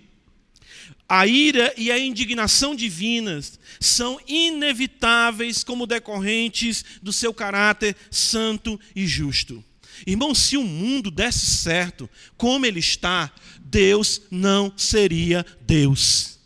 [1.08, 9.08] A ira e a indignação divinas são inevitáveis como decorrentes do seu caráter santo e
[9.08, 9.64] justo.
[10.06, 16.40] Irmão, se o mundo desse certo como ele está, Deus não seria Deus.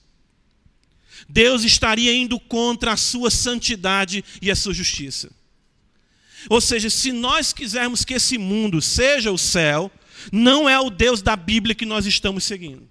[1.28, 5.38] Deus estaria indo contra a sua santidade e a sua justiça.
[6.49, 9.91] Ou seja, se nós quisermos que esse mundo seja o céu,
[10.32, 12.88] não é o Deus da Bíblia que nós estamos seguindo.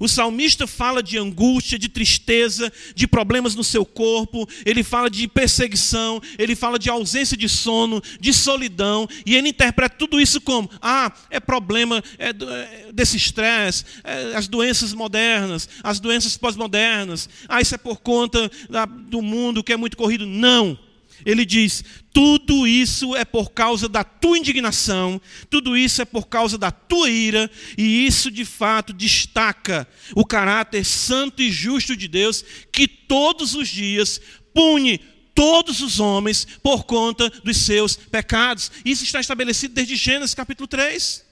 [0.00, 5.28] O salmista fala de angústia, de tristeza, de problemas no seu corpo, ele fala de
[5.28, 10.70] perseguição, ele fala de ausência de sono, de solidão, e ele interpreta tudo isso como:
[10.80, 17.60] ah, é problema é, é desse estresse, é, as doenças modernas, as doenças pós-modernas, ah,
[17.60, 20.26] isso é por conta da, do mundo que é muito corrido.
[20.26, 20.85] Não.
[21.24, 26.58] Ele diz: tudo isso é por causa da tua indignação, tudo isso é por causa
[26.58, 32.44] da tua ira, e isso de fato destaca o caráter santo e justo de Deus,
[32.72, 34.20] que todos os dias
[34.52, 35.00] pune
[35.34, 38.72] todos os homens por conta dos seus pecados.
[38.84, 41.24] Isso está estabelecido desde Gênesis capítulo 3.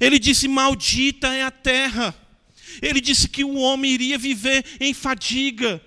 [0.00, 2.14] Ele disse: Maldita é a terra.
[2.82, 5.80] Ele disse que o homem iria viver em fadiga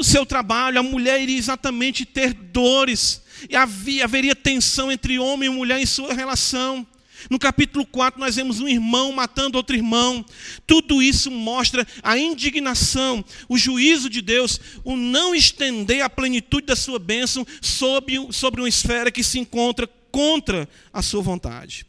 [0.00, 5.50] no seu trabalho, a mulher iria exatamente ter dores, e havia, haveria tensão entre homem
[5.50, 6.86] e mulher em sua relação.
[7.28, 10.24] No capítulo 4, nós vemos um irmão matando outro irmão.
[10.66, 16.76] Tudo isso mostra a indignação, o juízo de Deus, o não estender a plenitude da
[16.76, 21.84] sua bênção sobre, sobre uma esfera que se encontra contra a sua vontade.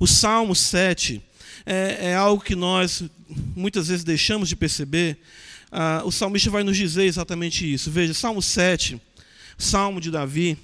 [0.00, 1.22] O Salmo 7
[1.64, 3.04] é, é algo que nós
[3.54, 5.18] muitas vezes deixamos de perceber,
[5.70, 7.90] ah, o salmista vai nos dizer exatamente isso.
[7.90, 9.00] Veja, Salmo 7,
[9.58, 10.56] Salmo de Davi,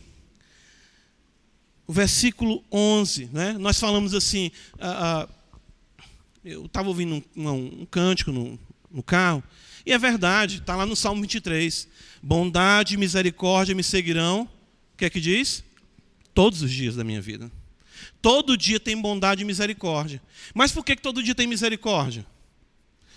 [1.87, 3.53] o versículo 11, né?
[3.59, 6.05] nós falamos assim, ah, ah,
[6.45, 8.59] eu estava ouvindo um, um, um cântico no,
[8.91, 9.43] no, carro,
[9.85, 11.88] e é verdade, está lá no Salmo 23,
[12.23, 14.49] bondade e misericórdia me seguirão,
[14.95, 15.65] o que é que diz?
[16.33, 17.51] Todos os dias da minha vida.
[18.21, 20.23] Todo dia tem bondade e misericórdia.
[20.55, 22.25] Mas por que, que todo dia tem misericórdia?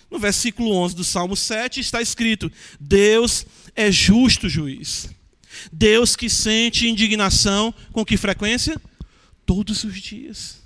[0.09, 5.09] No versículo 11 do Salmo 7 está escrito: Deus é justo juiz.
[5.71, 8.79] Deus que sente indignação com que frequência?
[9.45, 10.61] Todos os dias.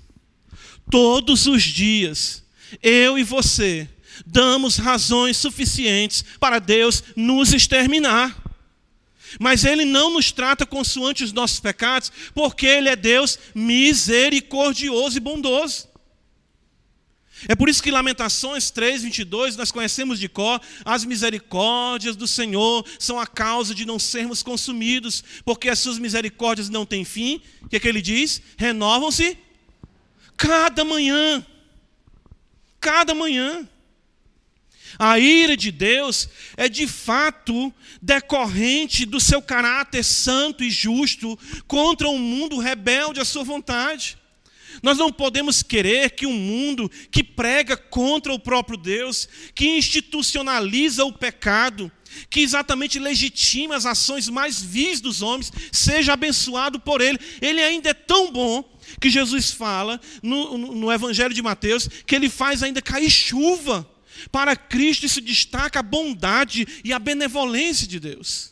[0.90, 2.42] Todos os dias,
[2.82, 3.88] eu e você
[4.26, 8.36] damos razões suficientes para Deus nos exterminar.
[9.38, 15.20] Mas Ele não nos trata consoante os nossos pecados, porque Ele é Deus misericordioso e
[15.20, 15.88] bondoso.
[17.48, 22.86] É por isso que Lamentações 3, 22, nós conhecemos de cor, as misericórdias do Senhor
[22.98, 27.40] são a causa de não sermos consumidos, porque as suas misericórdias não têm fim.
[27.62, 28.42] O que, é que ele diz?
[28.56, 29.38] Renovam-se
[30.36, 31.44] cada manhã.
[32.80, 33.68] Cada manhã.
[34.98, 37.72] A ira de Deus é de fato
[38.02, 44.19] decorrente do seu caráter santo e justo contra um mundo rebelde à sua vontade.
[44.82, 51.04] Nós não podemos querer que um mundo que prega contra o próprio Deus, que institucionaliza
[51.04, 51.90] o pecado,
[52.28, 57.18] que exatamente legitima as ações mais vis dos homens, seja abençoado por Ele.
[57.40, 58.64] Ele ainda é tão bom
[59.00, 63.88] que Jesus fala no, no Evangelho de Mateus que ele faz ainda cair chuva.
[64.30, 68.49] Para Cristo isso destaca a bondade e a benevolência de Deus.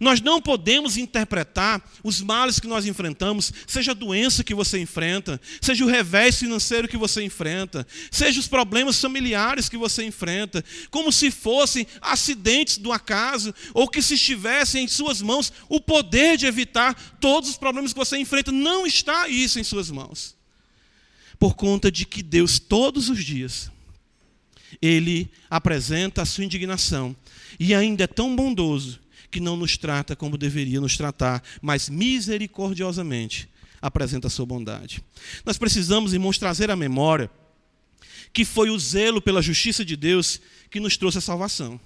[0.00, 5.40] Nós não podemos interpretar os males que nós enfrentamos, seja a doença que você enfrenta,
[5.60, 11.10] seja o revés financeiro que você enfrenta, seja os problemas familiares que você enfrenta, como
[11.10, 16.46] se fossem acidentes do acaso, ou que se estivesse em suas mãos o poder de
[16.46, 18.52] evitar todos os problemas que você enfrenta.
[18.52, 20.36] Não está isso em suas mãos.
[21.38, 23.70] Por conta de que Deus, todos os dias,
[24.80, 27.14] Ele apresenta a sua indignação
[27.58, 33.48] e ainda é tão bondoso que não nos trata como deveria nos tratar, mas misericordiosamente
[33.80, 35.02] apresenta a sua bondade.
[35.44, 37.30] Nós precisamos, irmãos, trazer à memória
[38.32, 40.40] que foi o zelo pela justiça de Deus
[40.70, 41.80] que nos trouxe a salvação.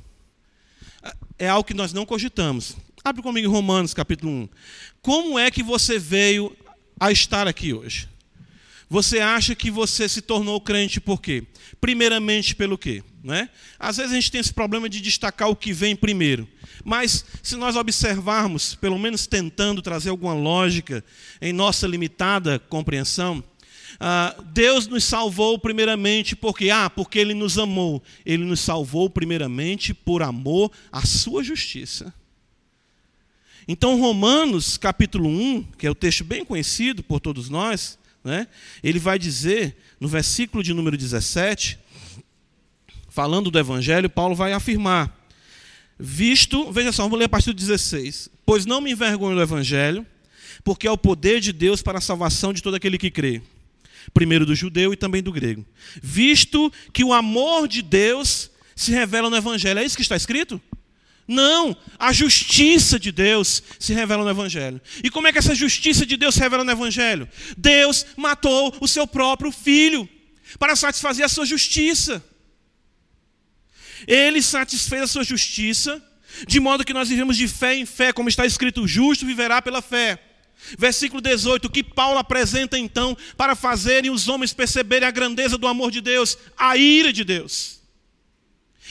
[1.39, 2.77] É algo que nós não cogitamos.
[3.05, 4.49] Abre comigo Romanos, capítulo 1.
[5.01, 6.55] Como é que você veio
[6.99, 8.09] a estar aqui hoje?
[8.89, 11.45] Você acha que você se tornou crente por quê?
[11.81, 13.03] Primeiramente pelo quê?
[13.23, 13.51] Não é?
[13.79, 16.49] Às vezes a gente tem esse problema de destacar o que vem primeiro.
[16.85, 21.05] Mas se nós observarmos, pelo menos tentando trazer alguma lógica
[21.41, 23.45] em nossa limitada compreensão,
[23.99, 28.03] ah, Deus nos salvou primeiramente porque, ah, porque Ele nos amou.
[28.25, 32.15] Ele nos salvou primeiramente por amor à sua justiça.
[33.69, 38.49] Então, Romanos capítulo 1, que é o texto bem conhecido por todos nós, né,
[38.83, 41.79] ele vai dizer, no versículo de número 17,
[43.21, 45.15] falando do Evangelho, Paulo vai afirmar:
[45.99, 50.07] Visto, veja só, vamos ler a partir do 16: Pois não me envergonho do Evangelho,
[50.65, 53.43] porque é o poder de Deus para a salvação de todo aquele que crê
[54.15, 55.65] primeiro do judeu e também do grego.
[56.03, 59.79] Visto que o amor de Deus se revela no Evangelho.
[59.79, 60.59] É isso que está escrito?
[61.29, 64.81] Não, a justiça de Deus se revela no Evangelho.
[65.05, 67.29] E como é que essa justiça de Deus se revela no Evangelho?
[67.59, 70.09] Deus matou o seu próprio filho
[70.59, 72.25] para satisfazer a sua justiça.
[74.07, 76.03] Ele satisfez a sua justiça,
[76.47, 79.83] de modo que nós vivemos de fé em fé, como está escrito: justo viverá pela
[79.83, 80.19] fé.
[80.79, 85.91] Versículo 18, que Paulo apresenta então para fazerem os homens perceberem a grandeza do amor
[85.91, 87.81] de Deus, a ira de Deus.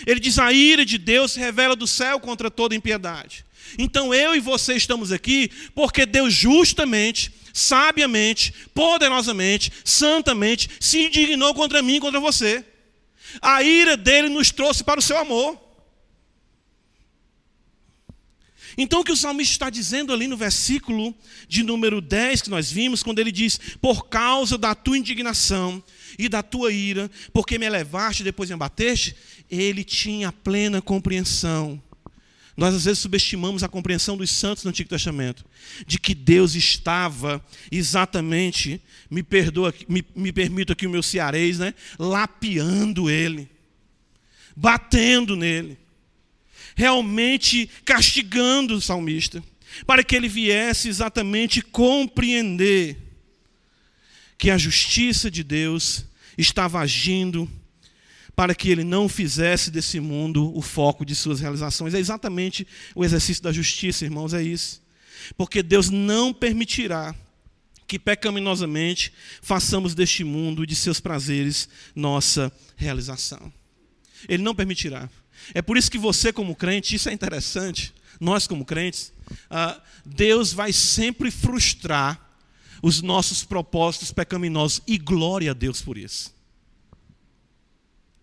[0.05, 3.45] Ele diz: a ira de Deus se revela do céu contra toda impiedade.
[3.77, 11.81] Então eu e você estamos aqui porque Deus justamente, sabiamente, poderosamente, santamente se indignou contra
[11.81, 12.65] mim e contra você.
[13.41, 15.69] A ira dele nos trouxe para o seu amor.
[18.77, 21.13] Então, o que o salmista está dizendo ali no versículo
[21.49, 25.83] de número 10 que nós vimos, quando ele diz: Por causa da tua indignação
[26.17, 29.15] e da tua ira, porque me elevaste e depois me abateste,
[29.49, 31.81] ele tinha plena compreensão.
[32.59, 35.45] Nós às vezes subestimamos a compreensão dos santos no Antigo Testamento,
[35.87, 41.73] de que Deus estava exatamente, me perdoa, me, me permito aqui o meu cearês, né?
[41.97, 43.49] Lapeando ele,
[44.55, 45.77] batendo nele
[46.79, 49.43] realmente castigando o salmista,
[49.85, 52.97] para que ele viesse exatamente compreender
[54.37, 56.05] que a justiça de Deus
[56.37, 57.51] estava agindo
[58.39, 61.93] para que ele não fizesse desse mundo o foco de suas realizações.
[61.93, 62.65] É exatamente
[62.95, 64.81] o exercício da justiça, irmãos, é isso.
[65.35, 67.13] Porque Deus não permitirá
[67.85, 69.11] que pecaminosamente
[69.41, 73.51] façamos deste mundo e de seus prazeres nossa realização.
[74.25, 75.09] Ele não permitirá.
[75.53, 79.11] É por isso que você, como crente, isso é interessante, nós, como crentes,
[79.51, 82.17] uh, Deus vai sempre frustrar
[82.81, 86.38] os nossos propósitos pecaminosos e glória a Deus por isso.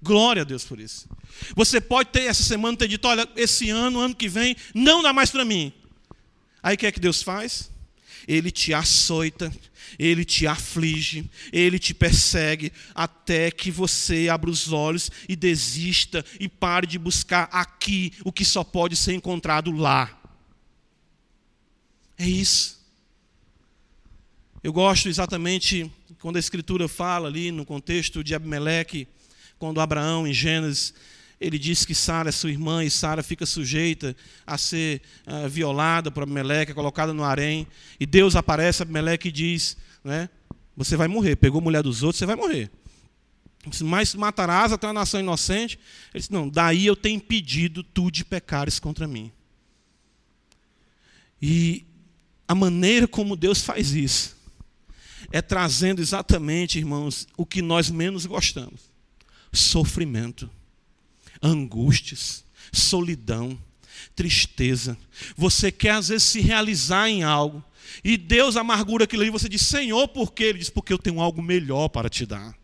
[0.03, 1.09] Glória a Deus por isso.
[1.55, 5.13] Você pode ter essa semana ter dito: olha, esse ano, ano que vem, não dá
[5.13, 5.73] mais para mim.
[6.63, 7.71] Aí o que é que Deus faz?
[8.27, 9.53] Ele te açoita,
[9.99, 16.49] ele te aflige, ele te persegue, até que você abra os olhos e desista e
[16.49, 20.21] pare de buscar aqui o que só pode ser encontrado lá.
[22.19, 22.77] É isso.
[24.63, 25.91] Eu gosto exatamente
[26.21, 29.07] quando a Escritura fala ali no contexto de Abimeleque,
[29.59, 30.93] quando Abraão, em Gênesis,
[31.41, 36.11] ele diz que Sara é sua irmã e Sara fica sujeita a ser uh, violada
[36.11, 37.67] por Abimeleque, colocada no harém.
[38.01, 40.31] E Deus aparece a Abimeleque e diz: né,
[40.77, 41.37] Você vai morrer.
[41.37, 42.71] Pegou a mulher dos outros, você vai morrer.
[43.83, 45.79] Mas matarás até a nação inocente.
[46.15, 49.31] Ele disse: Não, daí eu tenho impedido tu de pecares contra mim.
[51.41, 51.85] E
[52.49, 54.37] a maneira como Deus faz isso
[55.33, 58.91] é trazendo exatamente, irmãos, o que nós menos gostamos:
[59.57, 60.51] sofrimento
[61.43, 63.59] angústias, solidão,
[64.15, 64.97] tristeza.
[65.37, 67.63] Você quer às vezes se realizar em algo.
[68.03, 70.45] E Deus amargura aquilo ali, você diz, Senhor, por quê?
[70.45, 72.57] Ele diz, porque eu tenho algo melhor para te dar.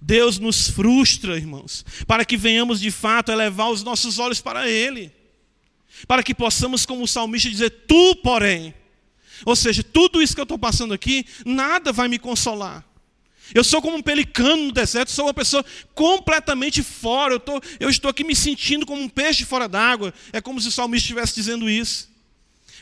[0.00, 5.10] Deus nos frustra, irmãos, para que venhamos de fato elevar os nossos olhos para Ele.
[6.06, 8.74] Para que possamos, como o salmista, dizer, Tu, porém.
[9.46, 12.84] Ou seja, tudo isso que eu estou passando aqui, nada vai me consolar.
[13.54, 17.34] Eu sou como um pelicano no deserto, sou uma pessoa completamente fora.
[17.34, 20.12] Eu, tô, eu estou aqui me sentindo como um peixe fora d'água.
[20.32, 22.12] É como se o salmista estivesse dizendo isso.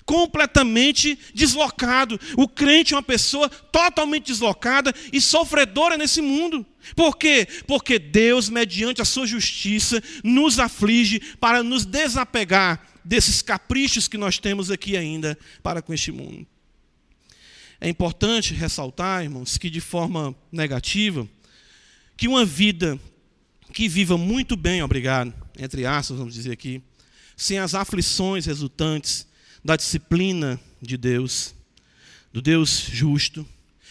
[0.06, 2.18] Completamente deslocado.
[2.38, 6.64] O crente é uma pessoa totalmente deslocada e sofredora nesse mundo.
[6.96, 7.46] Por quê?
[7.66, 14.38] Porque Deus, mediante a sua justiça, nos aflige para nos desapegar desses caprichos que nós
[14.38, 16.46] temos aqui ainda para com este mundo.
[17.84, 21.28] É importante ressaltar, irmãos, que de forma negativa,
[22.16, 22.96] que uma vida
[23.72, 26.80] que viva muito bem, obrigado, entre aspas, vamos dizer aqui,
[27.36, 29.26] sem as aflições resultantes
[29.64, 31.56] da disciplina de Deus,
[32.32, 33.44] do Deus justo,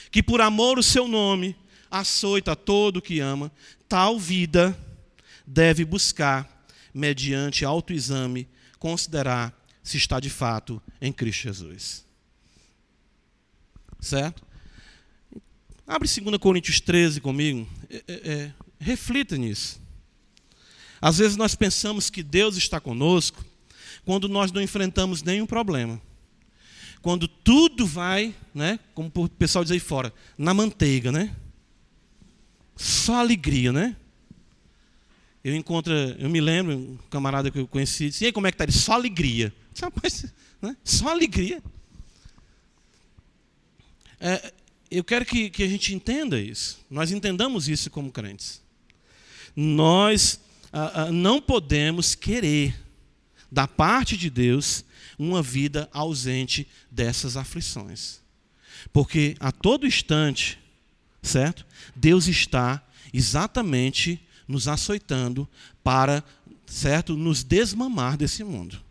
[0.10, 1.54] que por amor ao seu nome
[1.92, 3.52] açoita todo o que ama,
[3.90, 4.74] tal vida
[5.46, 8.48] deve buscar, mediante autoexame,
[8.80, 12.10] considerar se está de fato em Cristo Jesus.
[14.02, 14.44] Certo?
[15.86, 17.68] Abre 2 Coríntios 13 comigo.
[17.90, 19.80] É, é, é, reflita nisso.
[21.00, 23.46] Às vezes nós pensamos que Deus está conosco
[24.04, 26.02] quando nós não enfrentamos nenhum problema.
[27.02, 31.36] Quando tudo vai, né, como o pessoal diz aí fora, na manteiga, né?
[32.76, 33.96] Só alegria, né?
[35.44, 38.52] Eu encontro, eu me lembro, um camarada que eu conheci, disse, e aí, como é
[38.52, 38.64] que tá?
[38.64, 39.52] Ele, só alegria.
[39.72, 40.26] Disse, Rapaz,
[40.62, 40.78] né?
[40.84, 41.62] só alegria.
[44.22, 44.54] É,
[44.92, 46.80] eu quero que, que a gente entenda isso.
[46.90, 48.62] Nós entendamos isso como crentes.
[49.56, 50.40] Nós
[50.72, 52.80] ah, ah, não podemos querer,
[53.52, 54.86] da parte de Deus,
[55.18, 58.22] uma vida ausente dessas aflições.
[58.94, 60.60] Porque a todo instante,
[61.22, 61.66] certo?
[61.96, 65.50] Deus está exatamente nos açoitando
[65.84, 66.24] para,
[66.66, 68.82] certo, nos desmamar desse mundo.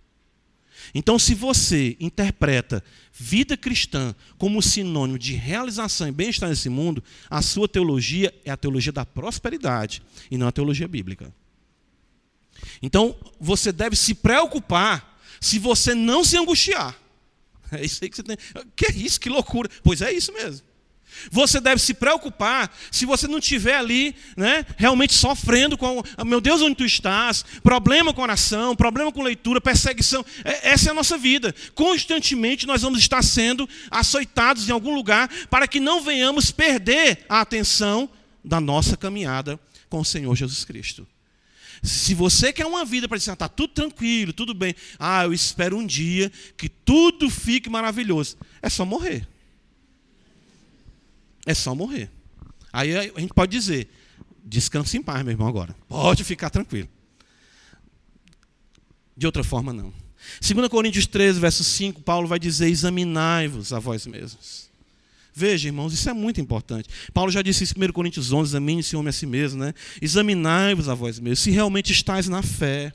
[0.95, 2.82] Então, se você interpreta
[3.12, 8.57] vida cristã como sinônimo de realização e bem-estar nesse mundo, a sua teologia é a
[8.57, 11.32] teologia da prosperidade e não a teologia bíblica.
[12.82, 16.97] Então, você deve se preocupar se você não se angustiar.
[17.72, 18.36] É isso aí que você tem.
[18.74, 19.20] Que é isso?
[19.20, 19.70] Que loucura.
[19.84, 20.66] Pois é isso mesmo.
[21.31, 26.41] Você deve se preocupar se você não estiver ali, né, realmente sofrendo com, ah, meu
[26.41, 27.45] Deus, onde tu estás?
[27.63, 30.25] Problema com oração, problema com leitura, perseguição.
[30.45, 31.55] É, essa é a nossa vida.
[31.75, 37.41] Constantemente nós vamos estar sendo açoitados em algum lugar para que não venhamos perder a
[37.41, 38.09] atenção
[38.45, 39.59] da nossa caminhada
[39.89, 41.07] com o Senhor Jesus Cristo.
[41.83, 44.75] Se você quer uma vida para dizer, está ah, tudo tranquilo, tudo bem.
[44.99, 48.37] Ah, eu espero um dia que tudo fique maravilhoso.
[48.61, 49.27] É só morrer.
[51.47, 52.11] É só morrer.
[52.72, 53.91] Aí a gente pode dizer:
[54.45, 55.74] descanse em paz, meu irmão, agora.
[55.88, 56.88] Pode ficar tranquilo.
[59.16, 59.93] De outra forma, não.
[60.41, 64.70] 2 Coríntios 13, verso 5, Paulo vai dizer: examinai-vos a vós mesmos.
[65.32, 66.88] Veja, irmãos, isso é muito importante.
[67.14, 69.74] Paulo já disse em 1 Coríntios 11: examine-se homem a si mesmo, né?
[70.01, 72.93] Examinai-vos a vós mesmos, se realmente estáis na fé.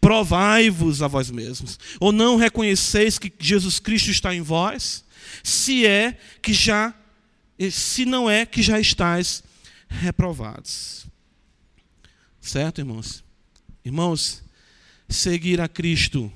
[0.00, 1.78] Provai-vos a vós mesmos.
[2.00, 5.04] Ou não reconheceis que Jesus Cristo está em vós?
[5.42, 6.92] Se é que já
[7.70, 9.42] se não é que já estáis
[9.88, 11.06] reprovados.
[12.40, 13.24] Certo, irmãos?
[13.84, 14.42] Irmãos,
[15.08, 16.32] seguir a Cristo.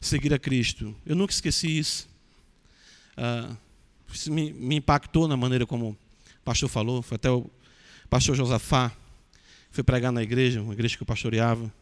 [0.00, 0.94] Seguir a Cristo.
[1.06, 2.08] Eu nunca esqueci isso.
[3.16, 3.56] Ah,
[4.12, 5.96] isso me, me, impactou na maneira como o
[6.44, 7.02] pastor falou.
[7.02, 7.50] Foi até o
[8.08, 8.92] pastor Josafá.
[9.70, 11.72] Foi pregar na igreja, uma igreja que eu pastoreava.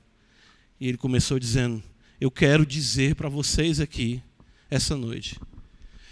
[0.81, 1.83] E ele começou dizendo:
[2.21, 4.23] Eu quero dizer para vocês aqui,
[4.71, 5.39] essa noite,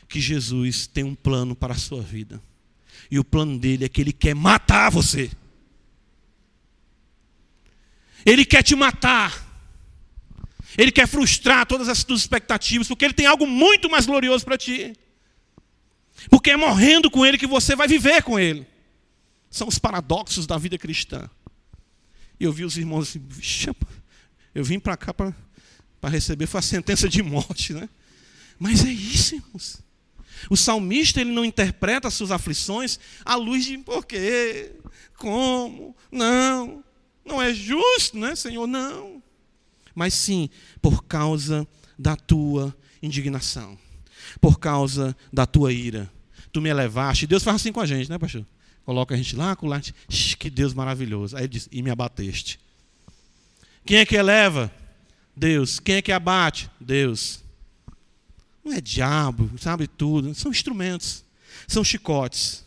[0.09, 2.41] que Jesus tem um plano para a sua vida.
[3.11, 5.31] E o plano dele é que ele quer matar você.
[8.25, 9.45] Ele quer te matar.
[10.77, 14.59] Ele quer frustrar todas as suas expectativas, porque ele tem algo muito mais glorioso para
[14.59, 14.93] ti.
[16.29, 18.67] Porque é morrendo com ele que você vai viver com ele.
[19.49, 21.31] São os paradoxos da vida cristã.
[22.39, 23.25] E eu vi os irmãos assim,
[24.55, 25.35] eu vim para cá para
[26.09, 27.89] receber, foi a sentença de morte, né?
[28.59, 29.86] Mas é isso, irmãos.
[30.49, 34.72] O salmista ele não interpreta as suas aflições à luz de por quê,
[35.16, 36.84] como, não,
[37.24, 38.66] não é justo, né, Senhor?
[38.66, 39.22] Não.
[39.94, 41.66] Mas sim por causa
[41.99, 43.78] da tua indignação,
[44.40, 46.11] por causa da tua ira.
[46.53, 47.26] Tu me elevaste.
[47.26, 48.47] Deus faz assim com a gente, né, pastor?
[48.84, 49.68] Coloca a gente lá, com
[50.38, 51.36] que Deus maravilhoso.
[51.36, 52.61] Aí ele diz: E me abateste.
[53.84, 54.72] Quem é que eleva?
[55.36, 55.80] Deus.
[55.80, 56.70] Quem é que abate?
[56.80, 57.42] Deus.
[58.67, 60.35] Não é diabo, sabe tudo.
[60.35, 61.25] São instrumentos,
[61.69, 62.64] são chicotes.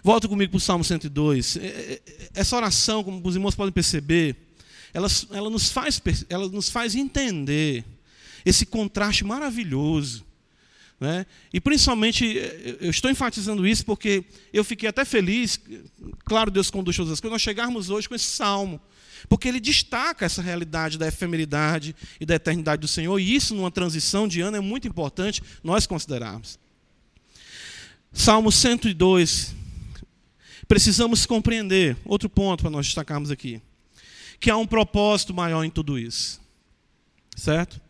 [0.00, 1.56] Volta comigo para o Salmo 102.
[1.56, 2.02] É, é,
[2.34, 4.36] essa oração, como os irmãos podem perceber,
[4.94, 7.84] ela, ela, nos faz, ela nos faz entender
[8.46, 10.24] esse contraste maravilhoso.
[11.00, 11.26] Né?
[11.52, 12.24] E principalmente,
[12.80, 15.58] eu estou enfatizando isso porque eu fiquei até feliz,
[16.24, 18.80] claro, Deus conduz todas as coisas, nós chegarmos hoje com esse salmo.
[19.28, 23.70] Porque ele destaca essa realidade da efemeridade e da eternidade do Senhor, e isso numa
[23.70, 26.58] transição de ano é muito importante nós considerarmos.
[28.12, 29.54] Salmo 102.
[30.66, 33.62] Precisamos compreender, outro ponto para nós destacarmos aqui,
[34.38, 36.40] que há um propósito maior em tudo isso.
[37.34, 37.80] Certo?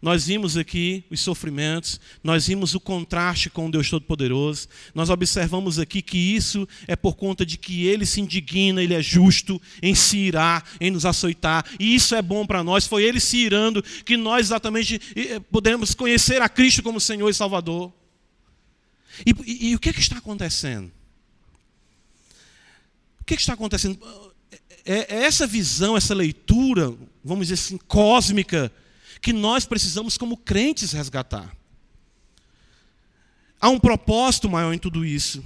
[0.00, 5.78] Nós vimos aqui os sofrimentos, nós vimos o contraste com o Deus Todo-Poderoso, nós observamos
[5.78, 9.94] aqui que isso é por conta de que Ele se indigna, Ele é justo em
[9.94, 12.86] se irar, em nos açoitar, e isso é bom para nós.
[12.86, 17.34] Foi Ele se irando que nós exatamente eh, podemos conhecer a Cristo como Senhor e
[17.34, 17.92] Salvador.
[19.26, 20.92] E, e, e o que, é que está acontecendo?
[23.20, 23.98] O que, é que está acontecendo?
[24.84, 28.72] É, é essa visão, essa leitura, vamos dizer assim, cósmica
[29.20, 31.56] que nós precisamos, como crentes, resgatar.
[33.60, 35.44] Há um propósito maior em tudo isso.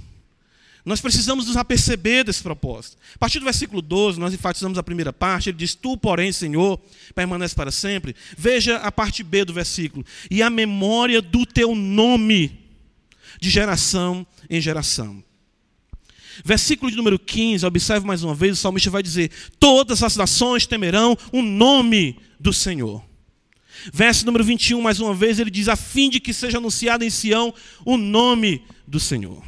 [0.85, 2.97] Nós precisamos nos aperceber desse propósito.
[3.15, 6.79] A partir do versículo 12, nós enfatizamos a primeira parte, ele diz: Tu, porém, Senhor,
[7.15, 8.13] permanece para sempre.
[8.37, 12.59] Veja a parte B do versículo: E a memória do teu nome,
[13.39, 15.23] de geração em geração.
[16.43, 20.67] Versículo de número 15, observe mais uma vez: o salmista vai dizer: Todas as nações
[20.67, 23.01] temerão o nome do Senhor.
[23.93, 27.09] Verso número 21, mais uma vez, ele diz: a fim de que seja anunciado em
[27.09, 27.53] Sião
[27.85, 29.43] o nome do Senhor.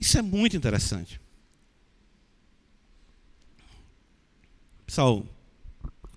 [0.00, 1.20] Isso é muito interessante.
[4.86, 5.24] Pessoal,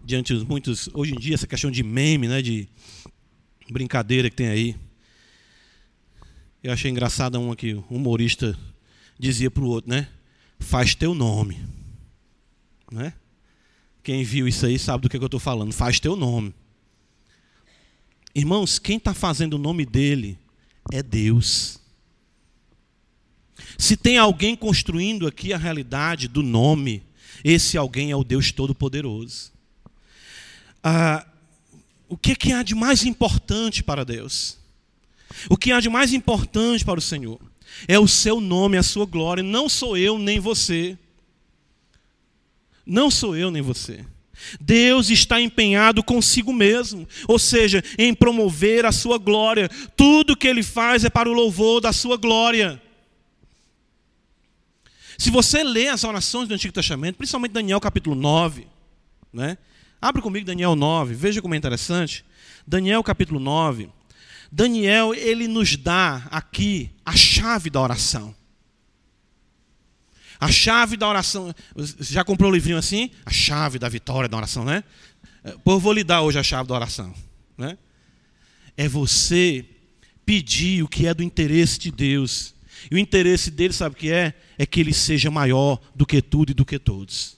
[0.03, 2.67] diante de muitos, hoje em dia, essa questão de meme, né, de
[3.69, 4.75] brincadeira que tem aí.
[6.63, 8.57] Eu achei engraçada uma que o humorista
[9.19, 10.07] dizia para o outro, né?
[10.59, 11.63] Faz teu nome.
[12.91, 13.13] Né?
[14.03, 15.71] Quem viu isso aí sabe do que, que eu estou falando.
[15.73, 16.53] Faz teu nome.
[18.35, 20.37] Irmãos, quem está fazendo o nome dele
[20.91, 21.79] é Deus.
[23.77, 27.01] Se tem alguém construindo aqui a realidade do nome,
[27.45, 29.53] esse alguém é o Deus Todo-Poderoso.
[30.83, 31.25] Ah,
[32.09, 34.57] o que, que há de mais importante para Deus?
[35.49, 37.39] O que há de mais importante para o Senhor?
[37.87, 39.41] É o seu nome, a sua glória.
[39.41, 40.97] Não sou eu nem você.
[42.85, 44.05] Não sou eu nem você.
[44.59, 49.69] Deus está empenhado consigo mesmo, ou seja, em promover a sua glória.
[49.95, 52.81] Tudo que ele faz é para o louvor da sua glória.
[55.17, 58.67] Se você lê as orações do Antigo Testamento, principalmente Daniel capítulo 9,
[59.31, 59.57] né?
[60.01, 62.25] Abre comigo Daniel 9, veja como é interessante.
[62.67, 63.89] Daniel capítulo 9.
[64.51, 68.35] Daniel, ele nos dá aqui a chave da oração.
[70.39, 71.53] A chave da oração.
[71.75, 73.11] Você já comprou um livrinho assim?
[73.25, 74.83] A chave da vitória da oração, né?
[75.65, 77.13] Eu vou lhe dar hoje a chave da oração.
[77.57, 77.77] Né?
[78.75, 79.65] É você
[80.25, 82.53] pedir o que é do interesse de Deus.
[82.89, 84.33] E o interesse dele, sabe o que é?
[84.57, 87.37] É que ele seja maior do que tudo e do que todos.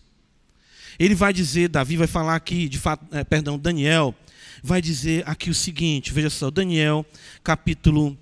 [0.98, 4.16] Ele vai dizer, Davi vai falar aqui, de fato, é, perdão, Daniel,
[4.64, 7.06] vai dizer aqui o seguinte, veja só, Daniel,
[7.44, 8.18] capítulo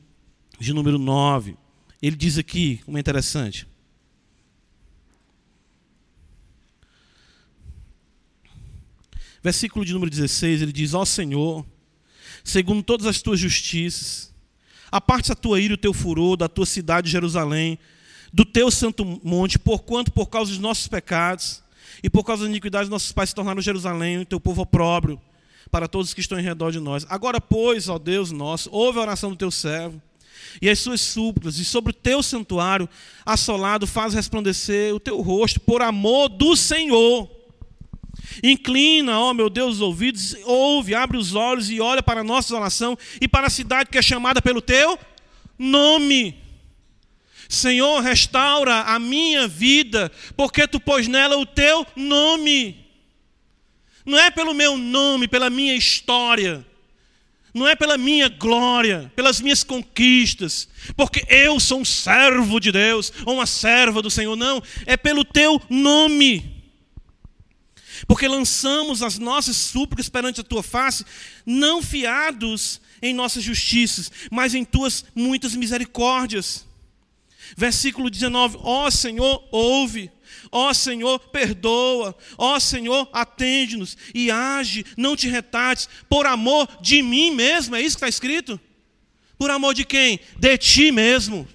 [0.59, 1.55] de número 9.
[2.01, 3.65] Ele diz aqui, como é interessante.
[9.45, 11.63] Versículo de número 16, ele diz: Ó oh Senhor,
[12.43, 14.33] segundo todas as tuas justiças,
[14.91, 17.77] aparte a tua ira e o teu furor da tua cidade Jerusalém,
[18.33, 21.61] do teu santo monte, porquanto por causa dos nossos pecados
[22.01, 25.21] e por causa da iniquidade nossos pais se tornaram Jerusalém, o teu povo opróbrio,
[25.69, 27.05] para todos que estão em redor de nós.
[27.07, 30.01] Agora, pois, ó Deus nosso, ouve a oração do teu servo
[30.59, 32.89] e as suas súplicas, e sobre o teu santuário
[33.23, 37.34] assolado faz resplandecer o teu rosto por amor do Senhor
[38.43, 42.55] Inclina, ó meu Deus, os ouvidos, ouve, abre os olhos e olha para a nossa
[42.55, 44.97] oração e para a cidade que é chamada pelo teu
[45.57, 46.37] nome.
[47.47, 52.85] Senhor, restaura a minha vida, porque tu pôs nela o teu nome.
[54.05, 56.65] Não é pelo meu nome, pela minha história.
[57.53, 60.67] Não é pela minha glória, pelas minhas conquistas,
[60.97, 65.23] porque eu sou um servo de Deus ou uma serva do Senhor, não, é pelo
[65.23, 66.54] teu nome
[68.07, 71.05] porque lançamos as nossas súplicas perante a tua face,
[71.45, 76.65] não fiados em nossas justiças, mas em tuas muitas misericórdias.
[77.57, 80.11] Versículo 19: Ó Senhor, ouve.
[80.51, 82.15] Ó Senhor, perdoa.
[82.37, 87.75] Ó Senhor, atende-nos e age, não te retardes, por amor de mim mesmo.
[87.75, 88.59] É isso que está escrito?
[89.37, 90.19] Por amor de quem?
[90.37, 91.47] De ti mesmo.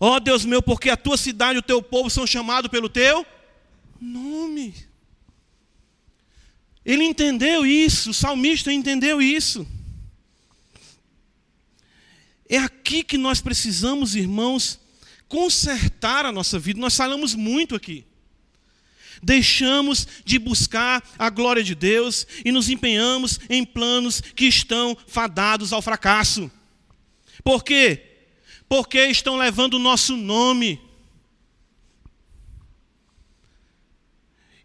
[0.00, 3.26] Ó Deus meu, porque a tua cidade e o teu povo são chamados pelo teu
[4.00, 4.74] nome.
[6.84, 9.66] Ele entendeu isso, o salmista entendeu isso.
[12.48, 14.80] É aqui que nós precisamos, irmãos,
[15.28, 16.80] consertar a nossa vida.
[16.80, 18.06] Nós falamos muito aqui.
[19.22, 25.72] Deixamos de buscar a glória de Deus e nos empenhamos em planos que estão fadados
[25.72, 26.50] ao fracasso.
[27.44, 28.02] Por quê?
[28.68, 30.80] Porque estão levando o nosso nome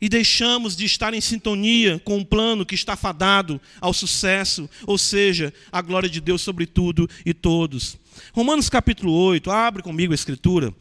[0.04, 4.98] e deixamos de estar em sintonia com um plano que está fadado ao sucesso, ou
[4.98, 7.98] seja, a glória de Deus sobre tudo e todos.
[8.34, 10.74] Romanos capítulo 8, abre comigo a escritura.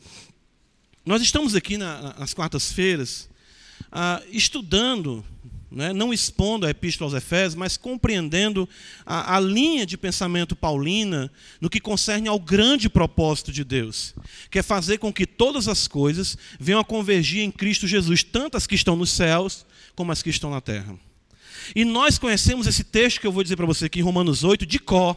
[1.06, 3.30] Nós estamos aqui na, nas quartas-feiras
[3.92, 5.24] ah, estudando
[5.72, 8.68] né, não expondo a epístola aos Efésios, mas compreendendo
[9.06, 14.14] a, a, linha de pensamento paulina no que concerne ao grande propósito de Deus,
[14.50, 18.56] que é fazer com que todas as coisas venham a convergir em Cristo Jesus, tanto
[18.56, 19.64] as que estão nos céus
[19.96, 20.94] como as que estão na terra.
[21.74, 24.66] E nós conhecemos esse texto que eu vou dizer para você aqui em Romanos 8
[24.66, 25.16] de có,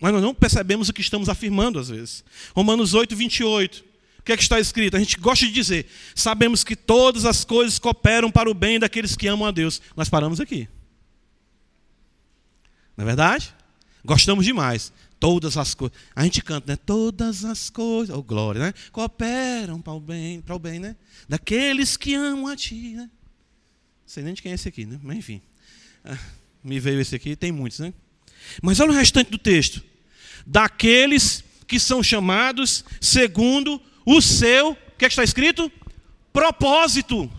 [0.00, 2.24] mas nós não percebemos o que estamos afirmando às vezes.
[2.54, 3.87] Romanos 8, 28
[4.28, 4.94] que é que está escrito?
[4.94, 9.16] A gente gosta de dizer: sabemos que todas as coisas cooperam para o bem daqueles
[9.16, 9.80] que amam a Deus.
[9.96, 10.68] Nós paramos aqui.
[12.94, 13.54] Não é verdade?
[14.04, 14.92] Gostamos demais.
[15.18, 15.96] Todas as coisas.
[16.14, 16.76] A gente canta, né?
[16.76, 18.74] Todas as coisas, oh glória, né?
[18.92, 20.94] Cooperam para o bem, para o bem, né?
[21.26, 23.04] Daqueles que amam a ti, né?
[23.04, 23.08] Não
[24.06, 25.00] sei nem de quem é esse aqui, né?
[25.02, 25.40] Mas enfim.
[26.04, 26.18] Ah,
[26.62, 27.94] me veio esse aqui, tem muitos, né?
[28.62, 29.82] Mas olha o restante do texto.
[30.46, 33.80] Daqueles que são chamados segundo
[34.10, 35.70] o seu, o que, é que está escrito?
[36.32, 37.30] Propósito.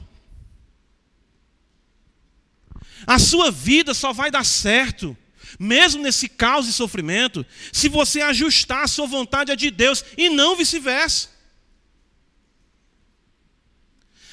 [3.08, 5.18] A sua vida só vai dar certo,
[5.58, 7.44] mesmo nesse caos e sofrimento,
[7.74, 11.30] se você ajustar a sua vontade à de Deus e não vice-versa.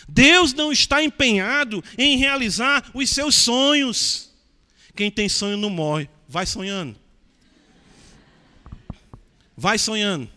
[0.07, 4.31] Deus não está empenhado em realizar os seus sonhos.
[4.95, 6.11] Quem tem sonho não morre.
[6.29, 7.01] Vai sonhando.
[9.57, 10.36] Vai sonhando.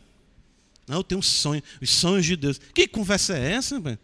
[0.89, 2.59] Não, eu tenho um sonho, os sonhos de Deus.
[2.73, 3.99] Que conversa é essa, velho?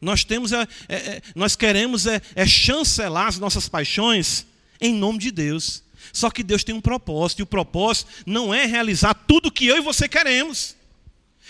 [0.00, 4.46] Nós temos, é, é, nós queremos é, é chancelar as nossas paixões
[4.80, 5.82] em nome de Deus.
[6.12, 9.78] Só que Deus tem um propósito, e o propósito não é realizar tudo que eu
[9.78, 10.76] e você queremos.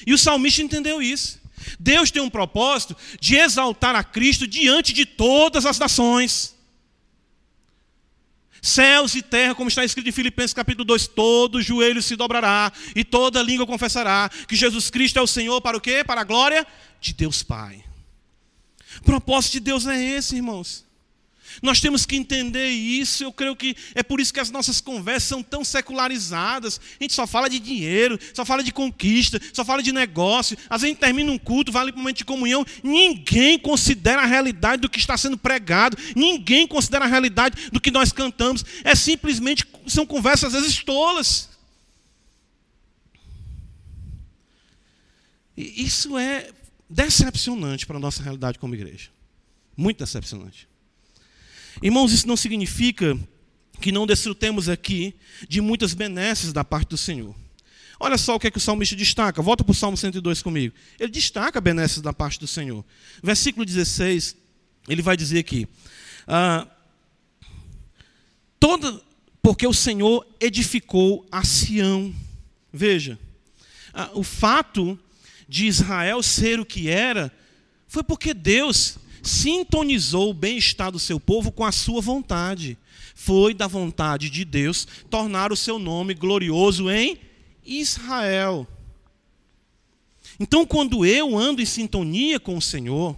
[0.07, 1.39] E o salmista entendeu isso.
[1.79, 6.55] Deus tem um propósito de exaltar a Cristo diante de todas as nações.
[8.61, 13.05] Céus e terra, como está escrito em Filipenses capítulo 2, todo joelho se dobrará e
[13.05, 16.03] toda língua confessará que Jesus Cristo é o Senhor para o quê?
[16.05, 16.67] Para a glória
[17.01, 17.85] de Deus Pai.
[19.01, 20.88] O propósito de Deus é esse, irmãos.
[21.63, 23.25] Nós temos que entender isso.
[23.25, 26.81] Eu creio que é por isso que as nossas conversas são tão secularizadas.
[27.01, 30.57] A gente só fala de dinheiro, só fala de conquista, só fala de negócio.
[30.69, 32.65] Às vezes a gente termina um culto, vale para um momento de comunhão.
[32.83, 35.97] Ninguém considera a realidade do que está sendo pregado.
[36.15, 38.65] Ninguém considera a realidade do que nós cantamos.
[38.85, 41.49] É simplesmente, são conversas às vezes tolas.
[45.57, 46.51] Isso é
[46.89, 49.11] decepcionante para a nossa realidade como igreja.
[49.77, 50.69] Muito decepcionante.
[51.83, 53.19] Irmãos, isso não significa
[53.81, 55.15] que não desfrutemos aqui
[55.49, 57.35] de muitas benesses da parte do Senhor.
[58.01, 59.43] Olha só o que, é que o salmista destaca.
[59.43, 60.75] Volta para o Salmo 102 comigo.
[60.99, 62.85] Ele destaca benesses da parte do Senhor.
[63.23, 64.37] Versículo 16,
[64.89, 65.67] ele vai dizer aqui:
[66.27, 66.67] ah,
[68.61, 69.01] toda,
[69.43, 72.15] porque o Senhor edificou a Sião.
[72.73, 73.19] Veja,
[73.93, 74.99] ah, o fato
[75.49, 77.33] de Israel ser o que era
[77.89, 78.99] foi porque Deus
[79.29, 82.77] sintonizou o bem-estar do seu povo com a sua vontade.
[83.15, 87.19] Foi da vontade de Deus tornar o seu nome glorioso em
[87.65, 88.67] Israel.
[90.41, 93.17] Então, quando eu ando em sintonia com o Senhor,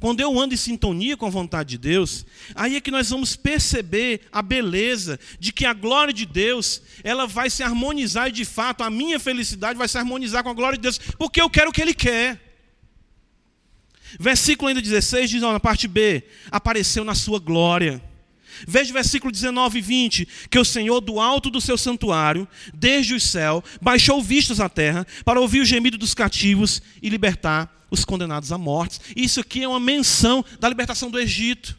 [0.00, 3.36] quando eu ando em sintonia com a vontade de Deus, aí é que nós vamos
[3.36, 8.44] perceber a beleza de que a glória de Deus, ela vai se harmonizar e de
[8.44, 11.70] fato a minha felicidade vai se harmonizar com a glória de Deus, porque eu quero
[11.70, 12.45] o que Ele quer.
[14.18, 18.02] Versículo ainda 16 diz, na parte B, apareceu na sua glória.
[18.66, 23.14] Veja o versículo 19 e 20, que o Senhor do alto do seu santuário, desde
[23.14, 28.04] o céu, baixou vistas à terra para ouvir o gemido dos cativos e libertar os
[28.04, 29.00] condenados à morte.
[29.14, 31.76] Isso aqui é uma menção da libertação do Egito.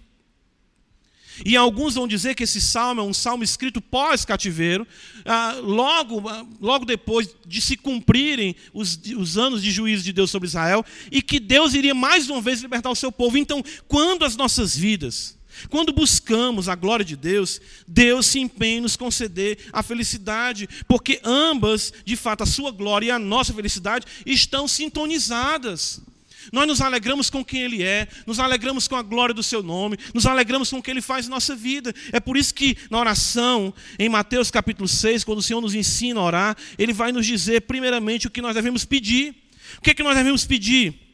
[1.45, 4.87] E alguns vão dizer que esse salmo é um salmo escrito pós-cativeiro,
[5.25, 10.31] ah, logo, ah, logo depois de se cumprirem os, os anos de juízo de Deus
[10.31, 13.37] sobre Israel, e que Deus iria mais uma vez libertar o seu povo.
[13.37, 15.37] Então, quando as nossas vidas,
[15.69, 21.19] quando buscamos a glória de Deus, Deus se empenha em nos conceder a felicidade, porque
[21.23, 26.01] ambas, de fato, a sua glória e a nossa felicidade estão sintonizadas.
[26.51, 29.97] Nós nos alegramos com quem Ele é, nos alegramos com a glória do Seu nome,
[30.13, 31.93] nos alegramos com o que Ele faz em nossa vida.
[32.11, 36.19] É por isso que na oração, em Mateus capítulo 6, quando o Senhor nos ensina
[36.19, 39.35] a orar, Ele vai nos dizer, primeiramente, o que nós devemos pedir.
[39.77, 41.07] O que é que nós devemos pedir?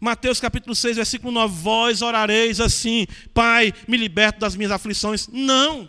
[0.00, 5.28] Mateus capítulo 6, versículo 9: Vós orareis assim, Pai, me liberto das minhas aflições.
[5.28, 5.88] Não.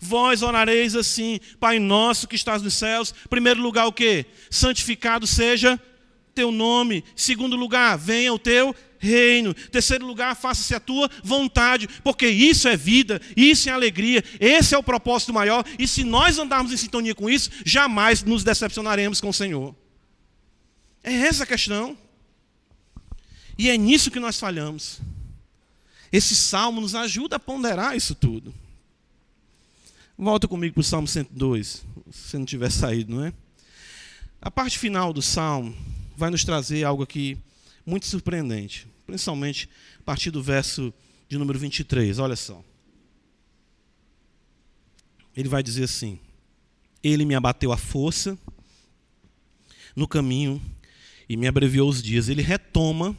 [0.00, 3.12] Vós orareis assim, Pai nosso que estás nos céus.
[3.28, 4.24] Primeiro lugar, o que?
[4.50, 5.80] Santificado seja
[6.34, 7.04] teu nome.
[7.14, 9.52] Segundo lugar, venha o teu reino.
[9.52, 14.78] Terceiro lugar, faça-se a tua vontade, porque isso é vida, isso é alegria, esse é
[14.78, 19.28] o propósito maior, e se nós andarmos em sintonia com isso, jamais nos decepcionaremos com
[19.28, 19.74] o Senhor.
[21.02, 21.98] É essa a questão.
[23.58, 25.00] E é nisso que nós falhamos.
[26.12, 28.54] Esse salmo nos ajuda a ponderar isso tudo.
[30.16, 33.32] Volta comigo para o Salmo 102, se não tiver saído, não é?
[34.40, 35.74] A parte final do salmo
[36.16, 37.38] vai nos trazer algo aqui
[37.84, 40.92] muito surpreendente, principalmente a partir do verso
[41.28, 42.18] de número 23.
[42.18, 42.62] Olha só.
[45.36, 46.18] Ele vai dizer assim:
[47.02, 48.38] Ele me abateu a força
[49.96, 50.60] no caminho
[51.28, 52.28] e me abreviou os dias.
[52.28, 53.16] Ele retoma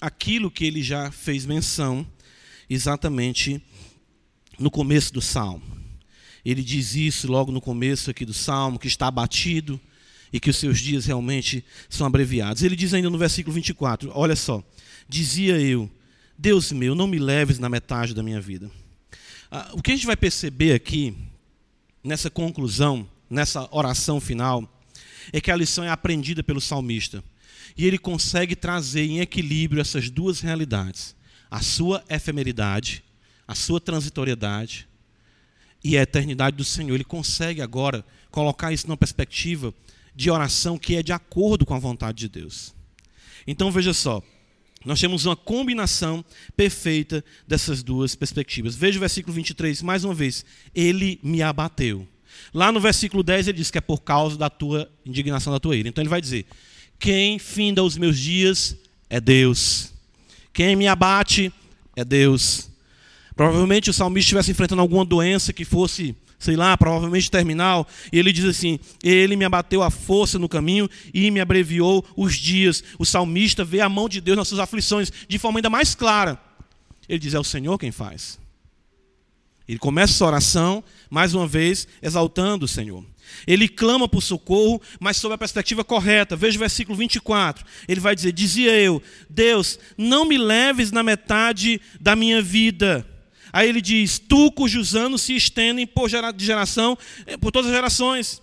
[0.00, 2.06] aquilo que ele já fez menção
[2.68, 3.62] exatamente
[4.58, 5.62] no começo do salmo.
[6.44, 9.80] Ele diz isso logo no começo aqui do salmo, que está abatido
[10.32, 12.62] e que os seus dias realmente são abreviados.
[12.62, 14.62] Ele diz ainda no versículo 24: Olha só,
[15.08, 15.90] dizia eu,
[16.36, 18.70] Deus meu, não me leves na metade da minha vida.
[19.50, 21.16] Ah, o que a gente vai perceber aqui,
[22.04, 24.70] nessa conclusão, nessa oração final,
[25.32, 27.22] é que a lição é aprendida pelo salmista.
[27.76, 31.14] E ele consegue trazer em equilíbrio essas duas realidades:
[31.50, 33.02] a sua efemeridade,
[33.46, 34.88] a sua transitoriedade
[35.82, 36.94] e a eternidade do Senhor.
[36.94, 39.72] Ele consegue agora colocar isso numa perspectiva
[40.18, 42.74] de oração que é de acordo com a vontade de Deus.
[43.46, 44.20] Então veja só,
[44.84, 46.24] nós temos uma combinação
[46.56, 48.74] perfeita dessas duas perspectivas.
[48.74, 50.44] Veja o versículo 23, mais uma vez.
[50.74, 52.04] Ele me abateu.
[52.52, 55.76] Lá no versículo 10 ele diz que é por causa da tua indignação, da tua
[55.76, 55.88] ira.
[55.88, 56.46] Então ele vai dizer:
[56.98, 58.76] Quem finda os meus dias
[59.08, 59.92] é Deus.
[60.52, 61.52] Quem me abate
[61.94, 62.68] é Deus.
[63.36, 68.32] Provavelmente o salmista estivesse enfrentando alguma doença que fosse sei lá, provavelmente terminal, e ele
[68.32, 72.82] diz assim: Ele me abateu a força no caminho e me abreviou os dias.
[72.98, 76.40] O salmista vê a mão de Deus nas suas aflições de forma ainda mais clara.
[77.08, 78.38] Ele diz: É o Senhor quem faz.
[79.68, 83.04] Ele começa essa oração, mais uma vez, exaltando o Senhor.
[83.46, 86.34] Ele clama por socorro, mas sob a perspectiva correta.
[86.34, 87.66] Veja o versículo 24.
[87.86, 93.06] Ele vai dizer: Dizia eu, Deus, não me leves na metade da minha vida
[93.52, 98.42] Aí ele diz: Tu cujos anos se estendem por geração, eh, por todas as gerações.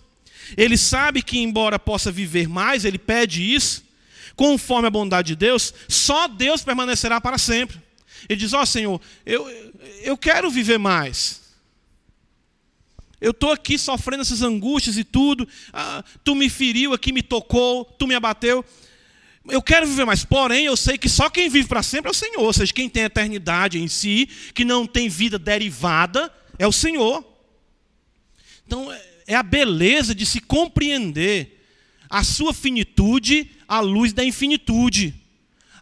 [0.56, 3.84] Ele sabe que, embora possa viver mais, ele pede isso,
[4.36, 7.80] conforme a bondade de Deus, só Deus permanecerá para sempre.
[8.28, 9.48] Ele diz: Ó oh, Senhor, eu,
[10.02, 11.44] eu quero viver mais.
[13.20, 15.48] Eu estou aqui sofrendo essas angústias e tudo.
[15.72, 18.64] Ah, tu me feriu aqui, me tocou, tu me abateu
[19.48, 22.14] eu quero viver mais, porém eu sei que só quem vive para sempre é o
[22.14, 26.72] Senhor, ou seja, quem tem eternidade em si, que não tem vida derivada, é o
[26.72, 27.24] Senhor.
[28.66, 28.92] Então
[29.26, 31.64] é a beleza de se compreender
[32.08, 35.14] a sua finitude à luz da infinitude,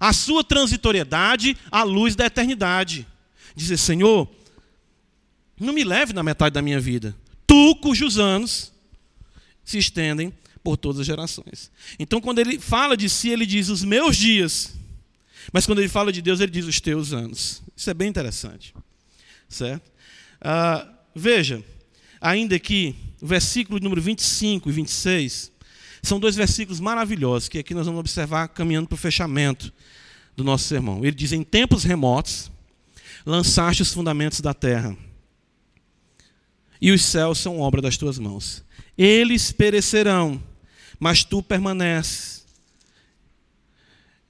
[0.00, 3.06] a sua transitoriedade à luz da eternidade.
[3.54, 4.28] Dizer, Senhor,
[5.58, 8.72] não me leve na metade da minha vida, tu cujos anos
[9.64, 10.32] se estendem
[10.64, 11.70] por todas as gerações.
[11.98, 14.74] Então, quando ele fala de si, ele diz os meus dias.
[15.52, 17.62] Mas quando ele fala de Deus, ele diz os teus anos.
[17.76, 18.74] Isso é bem interessante.
[19.46, 19.92] Certo?
[20.40, 21.62] Ah, veja,
[22.18, 25.52] ainda aqui, o versículo número 25 e 26
[26.02, 29.72] são dois versículos maravilhosos que aqui nós vamos observar caminhando para o fechamento
[30.34, 31.04] do nosso sermão.
[31.04, 32.50] Ele diz: Em tempos remotos,
[33.24, 34.96] lançaste os fundamentos da terra,
[36.80, 38.64] e os céus são obra das tuas mãos.
[38.96, 40.42] Eles perecerão
[40.98, 42.44] mas tu permaneces.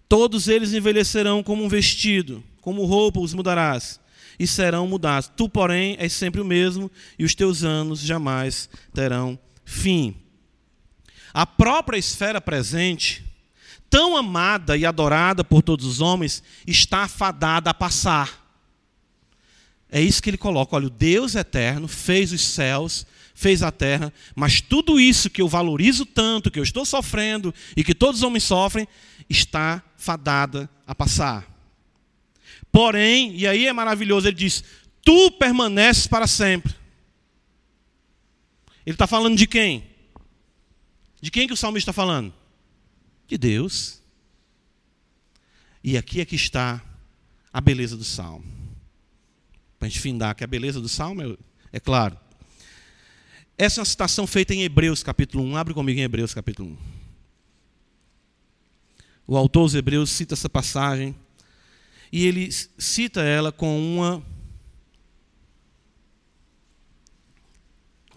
[0.09, 4.01] Todos eles envelhecerão como um vestido, como roupa os mudarás,
[4.39, 5.31] e serão mudados.
[5.37, 10.17] Tu, porém, és sempre o mesmo, e os teus anos jamais terão fim.
[11.33, 13.25] A própria esfera presente,
[13.91, 18.45] tão amada e adorada por todos os homens, está fadada a passar.
[19.91, 20.77] É isso que ele coloca.
[20.77, 25.49] Olha, o Deus eterno fez os céus, fez a terra, mas tudo isso que eu
[25.49, 28.87] valorizo tanto, que eu estou sofrendo e que todos os homens sofrem,
[29.29, 31.53] está fadada a passar.
[32.71, 34.63] Porém, e aí é maravilhoso, ele diz:
[35.03, 36.75] Tu permaneces para sempre.
[38.87, 39.85] Ele está falando de quem?
[41.21, 42.33] De quem que o salmista está falando?
[43.27, 44.03] De Deus.
[45.83, 46.83] E aqui é que está
[47.53, 48.45] a beleza do salmo.
[49.79, 51.37] Para a gente findar que a beleza do salmo é,
[51.73, 52.19] é claro.
[53.57, 55.57] Essa é uma citação feita em Hebreus capítulo 1.
[55.57, 56.77] Abre comigo em Hebreus capítulo 1.
[59.29, 61.15] O autor dos Hebreus cita essa passagem
[62.11, 64.23] e ele cita ela com uma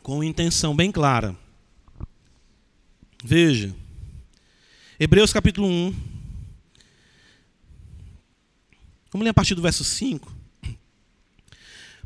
[0.02, 1.38] com uma intenção bem clara.
[3.24, 3.76] Veja,
[5.00, 5.96] Hebreus capítulo 1.
[9.12, 10.37] Vamos ler a partir do verso 5.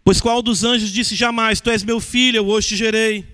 [0.04, 3.26] Pois qual dos anjos disse jamais: Tu és meu filho, eu hoje te gerei?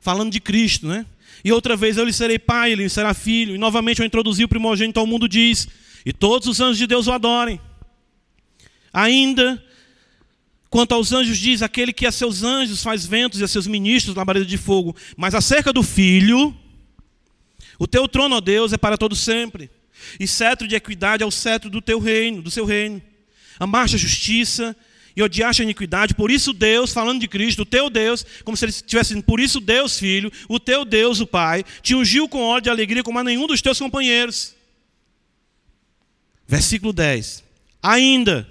[0.00, 1.06] Falando de Cristo, né?
[1.44, 3.54] E outra vez eu lhe serei pai, ele será filho.
[3.54, 5.68] E novamente eu introduzi o primogênito ao mundo, diz:
[6.04, 7.60] E todos os anjos de Deus o adorem.
[8.92, 9.62] Ainda,
[10.68, 14.14] quanto aos anjos, diz: Aquele que a seus anjos faz ventos e a seus ministros
[14.14, 14.94] labareda de fogo.
[15.16, 16.54] Mas acerca do filho,
[17.78, 19.70] o teu trono, ó Deus, é para todo sempre.
[20.20, 23.00] E cetro de equidade é o cetro do teu reino, do seu reino.
[23.58, 24.76] A justiça
[25.16, 28.66] e odiaste a iniquidade, por isso Deus, falando de Cristo, o teu Deus, como se
[28.66, 32.42] ele estivesse dizendo, por isso Deus, Filho, o teu Deus, o Pai, te ungiu com
[32.42, 34.54] óleo de alegria como a nenhum dos teus companheiros.
[36.46, 37.42] Versículo 10.
[37.82, 38.46] Ainda,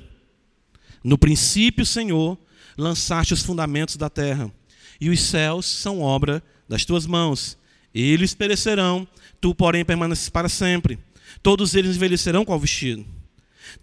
[1.04, 2.36] no princípio, Senhor,
[2.76, 4.52] lançaste os fundamentos da terra,
[5.00, 7.60] e os céus são obra das tuas mãos.
[7.94, 9.08] Eles perecerão,
[9.40, 10.98] tu, porém, permaneces para sempre.
[11.44, 13.15] Todos eles envelhecerão qual vestido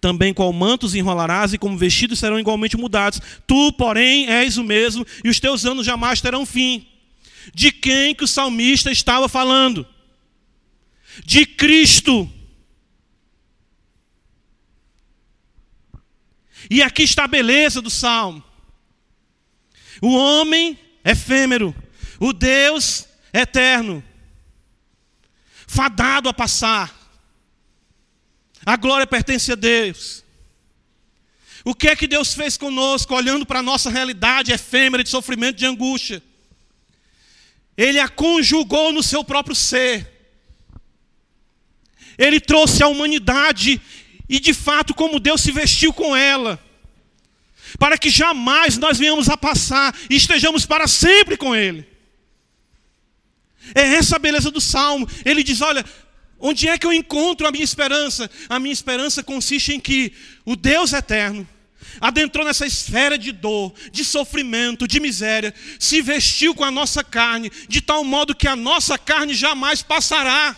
[0.00, 3.20] também qual mantos enrolarás e como vestidos serão igualmente mudados.
[3.46, 6.86] Tu, porém, és o mesmo e os teus anos jamais terão fim.
[7.54, 9.86] De quem que o salmista estava falando?
[11.24, 12.30] De Cristo.
[16.70, 18.42] E aqui está a beleza do salmo.
[20.00, 21.74] O homem efêmero,
[22.18, 24.02] o Deus eterno,
[25.66, 27.01] fadado a passar.
[28.64, 30.24] A glória pertence a Deus.
[31.64, 35.58] O que é que Deus fez conosco, olhando para a nossa realidade efêmera de sofrimento,
[35.58, 36.22] de angústia?
[37.76, 40.10] Ele a conjugou no seu próprio ser.
[42.18, 43.80] Ele trouxe a humanidade
[44.28, 46.62] e, de fato, como Deus se vestiu com ela,
[47.78, 51.86] para que jamais nós venhamos a passar e estejamos para sempre com Ele.
[53.74, 55.08] É essa a beleza do salmo.
[55.24, 55.84] Ele diz: Olha,
[56.44, 58.28] Onde é que eu encontro a minha esperança?
[58.48, 60.12] A minha esperança consiste em que
[60.44, 61.48] o Deus eterno
[62.00, 67.50] adentrou nessa esfera de dor, de sofrimento, de miséria, se vestiu com a nossa carne,
[67.68, 70.56] de tal modo que a nossa carne jamais passará,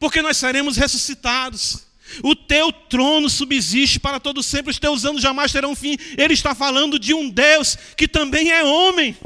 [0.00, 1.86] porque nós seremos ressuscitados.
[2.20, 5.96] O teu trono subsiste para todo sempre, os teus anos jamais terão fim.
[6.18, 9.16] Ele está falando de um Deus que também é homem.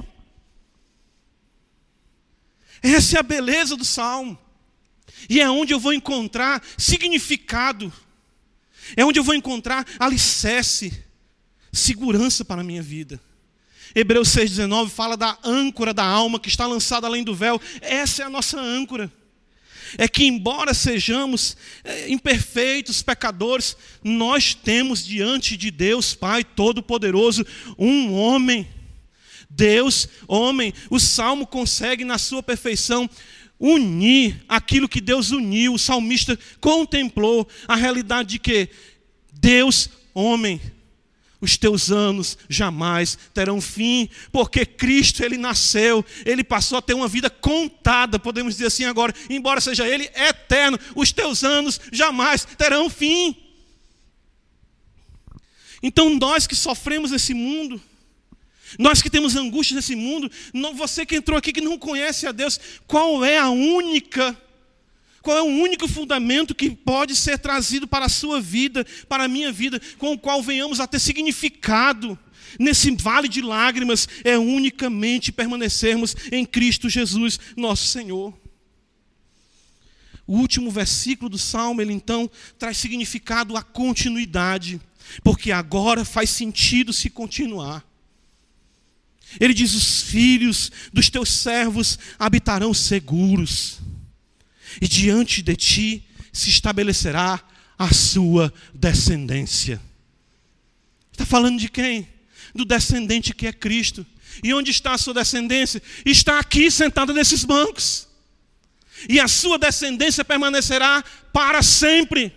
[2.83, 4.39] Essa é a beleza do salmo.
[5.29, 7.93] E é onde eu vou encontrar significado.
[8.97, 10.93] É onde eu vou encontrar alicerce,
[11.73, 13.21] segurança para a minha vida.
[13.95, 17.61] Hebreus 6,19 fala da âncora da alma que está lançada além do véu.
[17.81, 19.11] Essa é a nossa âncora.
[19.97, 27.47] É que, embora sejamos é, imperfeitos, pecadores, nós temos diante de Deus, Pai Todo-Poderoso,
[27.79, 28.69] um homem.
[29.49, 33.09] Deus, homem, o salmo consegue, na sua perfeição,
[33.59, 35.75] unir aquilo que Deus uniu.
[35.75, 38.69] O salmista contemplou a realidade de que
[39.33, 40.61] Deus, homem,
[41.41, 47.09] os teus anos jamais terão fim, porque Cristo ele nasceu, ele passou a ter uma
[47.09, 52.89] vida contada, podemos dizer assim agora, embora seja ele eterno, os teus anos jamais terão
[52.89, 53.37] fim.
[55.83, 57.81] Então nós que sofremos esse mundo,
[58.79, 60.31] nós que temos angústia nesse mundo,
[60.75, 64.37] você que entrou aqui que não conhece a Deus, qual é a única,
[65.23, 69.29] qual é o único fundamento que pode ser trazido para a sua vida, para a
[69.29, 72.19] minha vida, com o qual venhamos a ter significado
[72.59, 78.33] nesse vale de lágrimas, é unicamente permanecermos em Cristo Jesus, nosso Senhor.
[80.27, 84.81] O último versículo do Salmo, ele então traz significado à continuidade,
[85.23, 87.85] porque agora faz sentido se continuar.
[89.41, 93.79] Ele diz: Os filhos dos teus servos habitarão seguros,
[94.81, 97.43] e diante de ti se estabelecerá
[97.79, 99.81] a sua descendência.
[101.13, 102.09] Está falando de quem?
[102.55, 104.05] Do descendente que é Cristo.
[104.43, 105.83] E onde está a sua descendência?
[106.05, 108.07] Está aqui sentada nesses bancos.
[109.09, 111.03] E a sua descendência permanecerá
[111.33, 112.33] para sempre.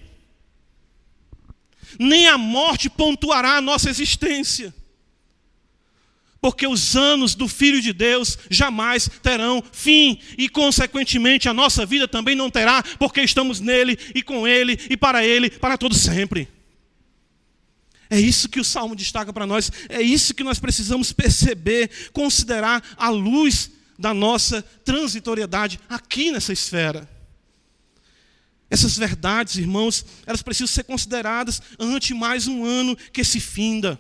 [1.97, 4.73] Nem a morte pontuará a nossa existência
[6.41, 12.07] porque os anos do Filho de Deus jamais terão fim, e consequentemente a nossa vida
[12.07, 16.47] também não terá, porque estamos nele e com ele e para ele para todo sempre.
[18.09, 22.83] É isso que o salmo destaca para nós, é isso que nós precisamos perceber, considerar
[22.97, 23.69] à luz
[23.99, 27.07] da nossa transitoriedade aqui nessa esfera.
[28.69, 33.99] Essas verdades, irmãos, elas precisam ser consideradas ante mais um ano que se finda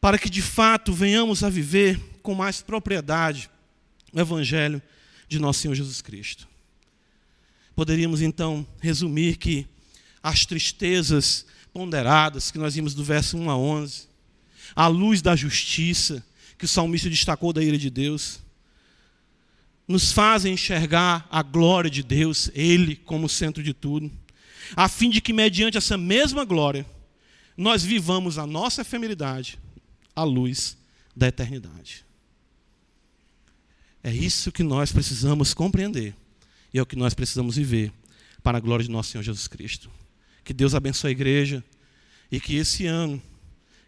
[0.00, 3.50] para que de fato venhamos a viver com mais propriedade
[4.12, 4.80] o Evangelho
[5.28, 6.48] de nosso Senhor Jesus Cristo.
[7.74, 9.66] poderíamos então resumir que
[10.22, 14.08] as tristezas ponderadas que nós vimos do verso 1 a 11,
[14.74, 16.24] a luz da justiça
[16.56, 18.40] que o salmista destacou da ira de Deus,
[19.86, 24.10] nos fazem enxergar a glória de Deus, Ele como centro de tudo,
[24.74, 26.84] a fim de que, mediante essa mesma glória,
[27.56, 29.58] nós vivamos a nossa efemeridade
[30.16, 30.76] à luz
[31.14, 32.04] da eternidade.
[34.02, 36.14] É isso que nós precisamos compreender
[36.72, 37.92] e é o que nós precisamos viver
[38.42, 39.90] para a glória de nosso Senhor Jesus Cristo.
[40.42, 41.64] Que Deus abençoe a igreja
[42.30, 43.20] e que esse ano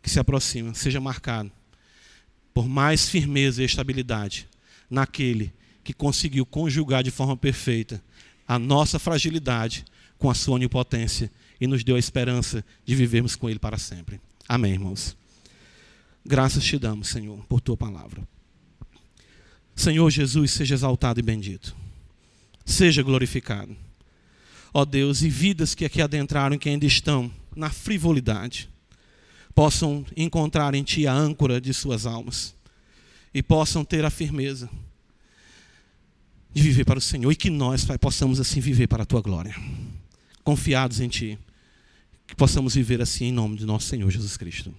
[0.03, 1.51] que se aproxima seja marcado
[2.53, 4.49] por mais firmeza e estabilidade
[4.91, 5.53] naquele
[5.85, 8.03] que conseguiu conjugar de forma perfeita
[8.47, 9.85] a nossa fragilidade
[10.19, 14.21] com a sua onipotência e nos deu a esperança de vivermos com Ele para sempre.
[14.49, 15.18] Amém, irmãos.
[16.29, 18.23] Graças te damos, Senhor, por tua palavra.
[19.75, 21.75] Senhor Jesus, seja exaltado e bendito.
[22.67, 23.75] Seja glorificado.
[24.75, 28.69] Ó Deus, e vidas que aqui adentraram e que ainda estão na frivolidade,
[29.55, 32.55] possam encontrar em Ti a âncora de suas almas
[33.33, 34.69] e possam ter a firmeza
[36.53, 39.23] de viver para o Senhor e que nós, Pai, possamos assim viver para a Tua
[39.23, 39.57] glória,
[40.45, 41.39] confiados em Ti,
[42.27, 44.75] que possamos viver assim em nome de nosso Senhor Jesus Cristo.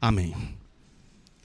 [0.00, 0.32] Amém.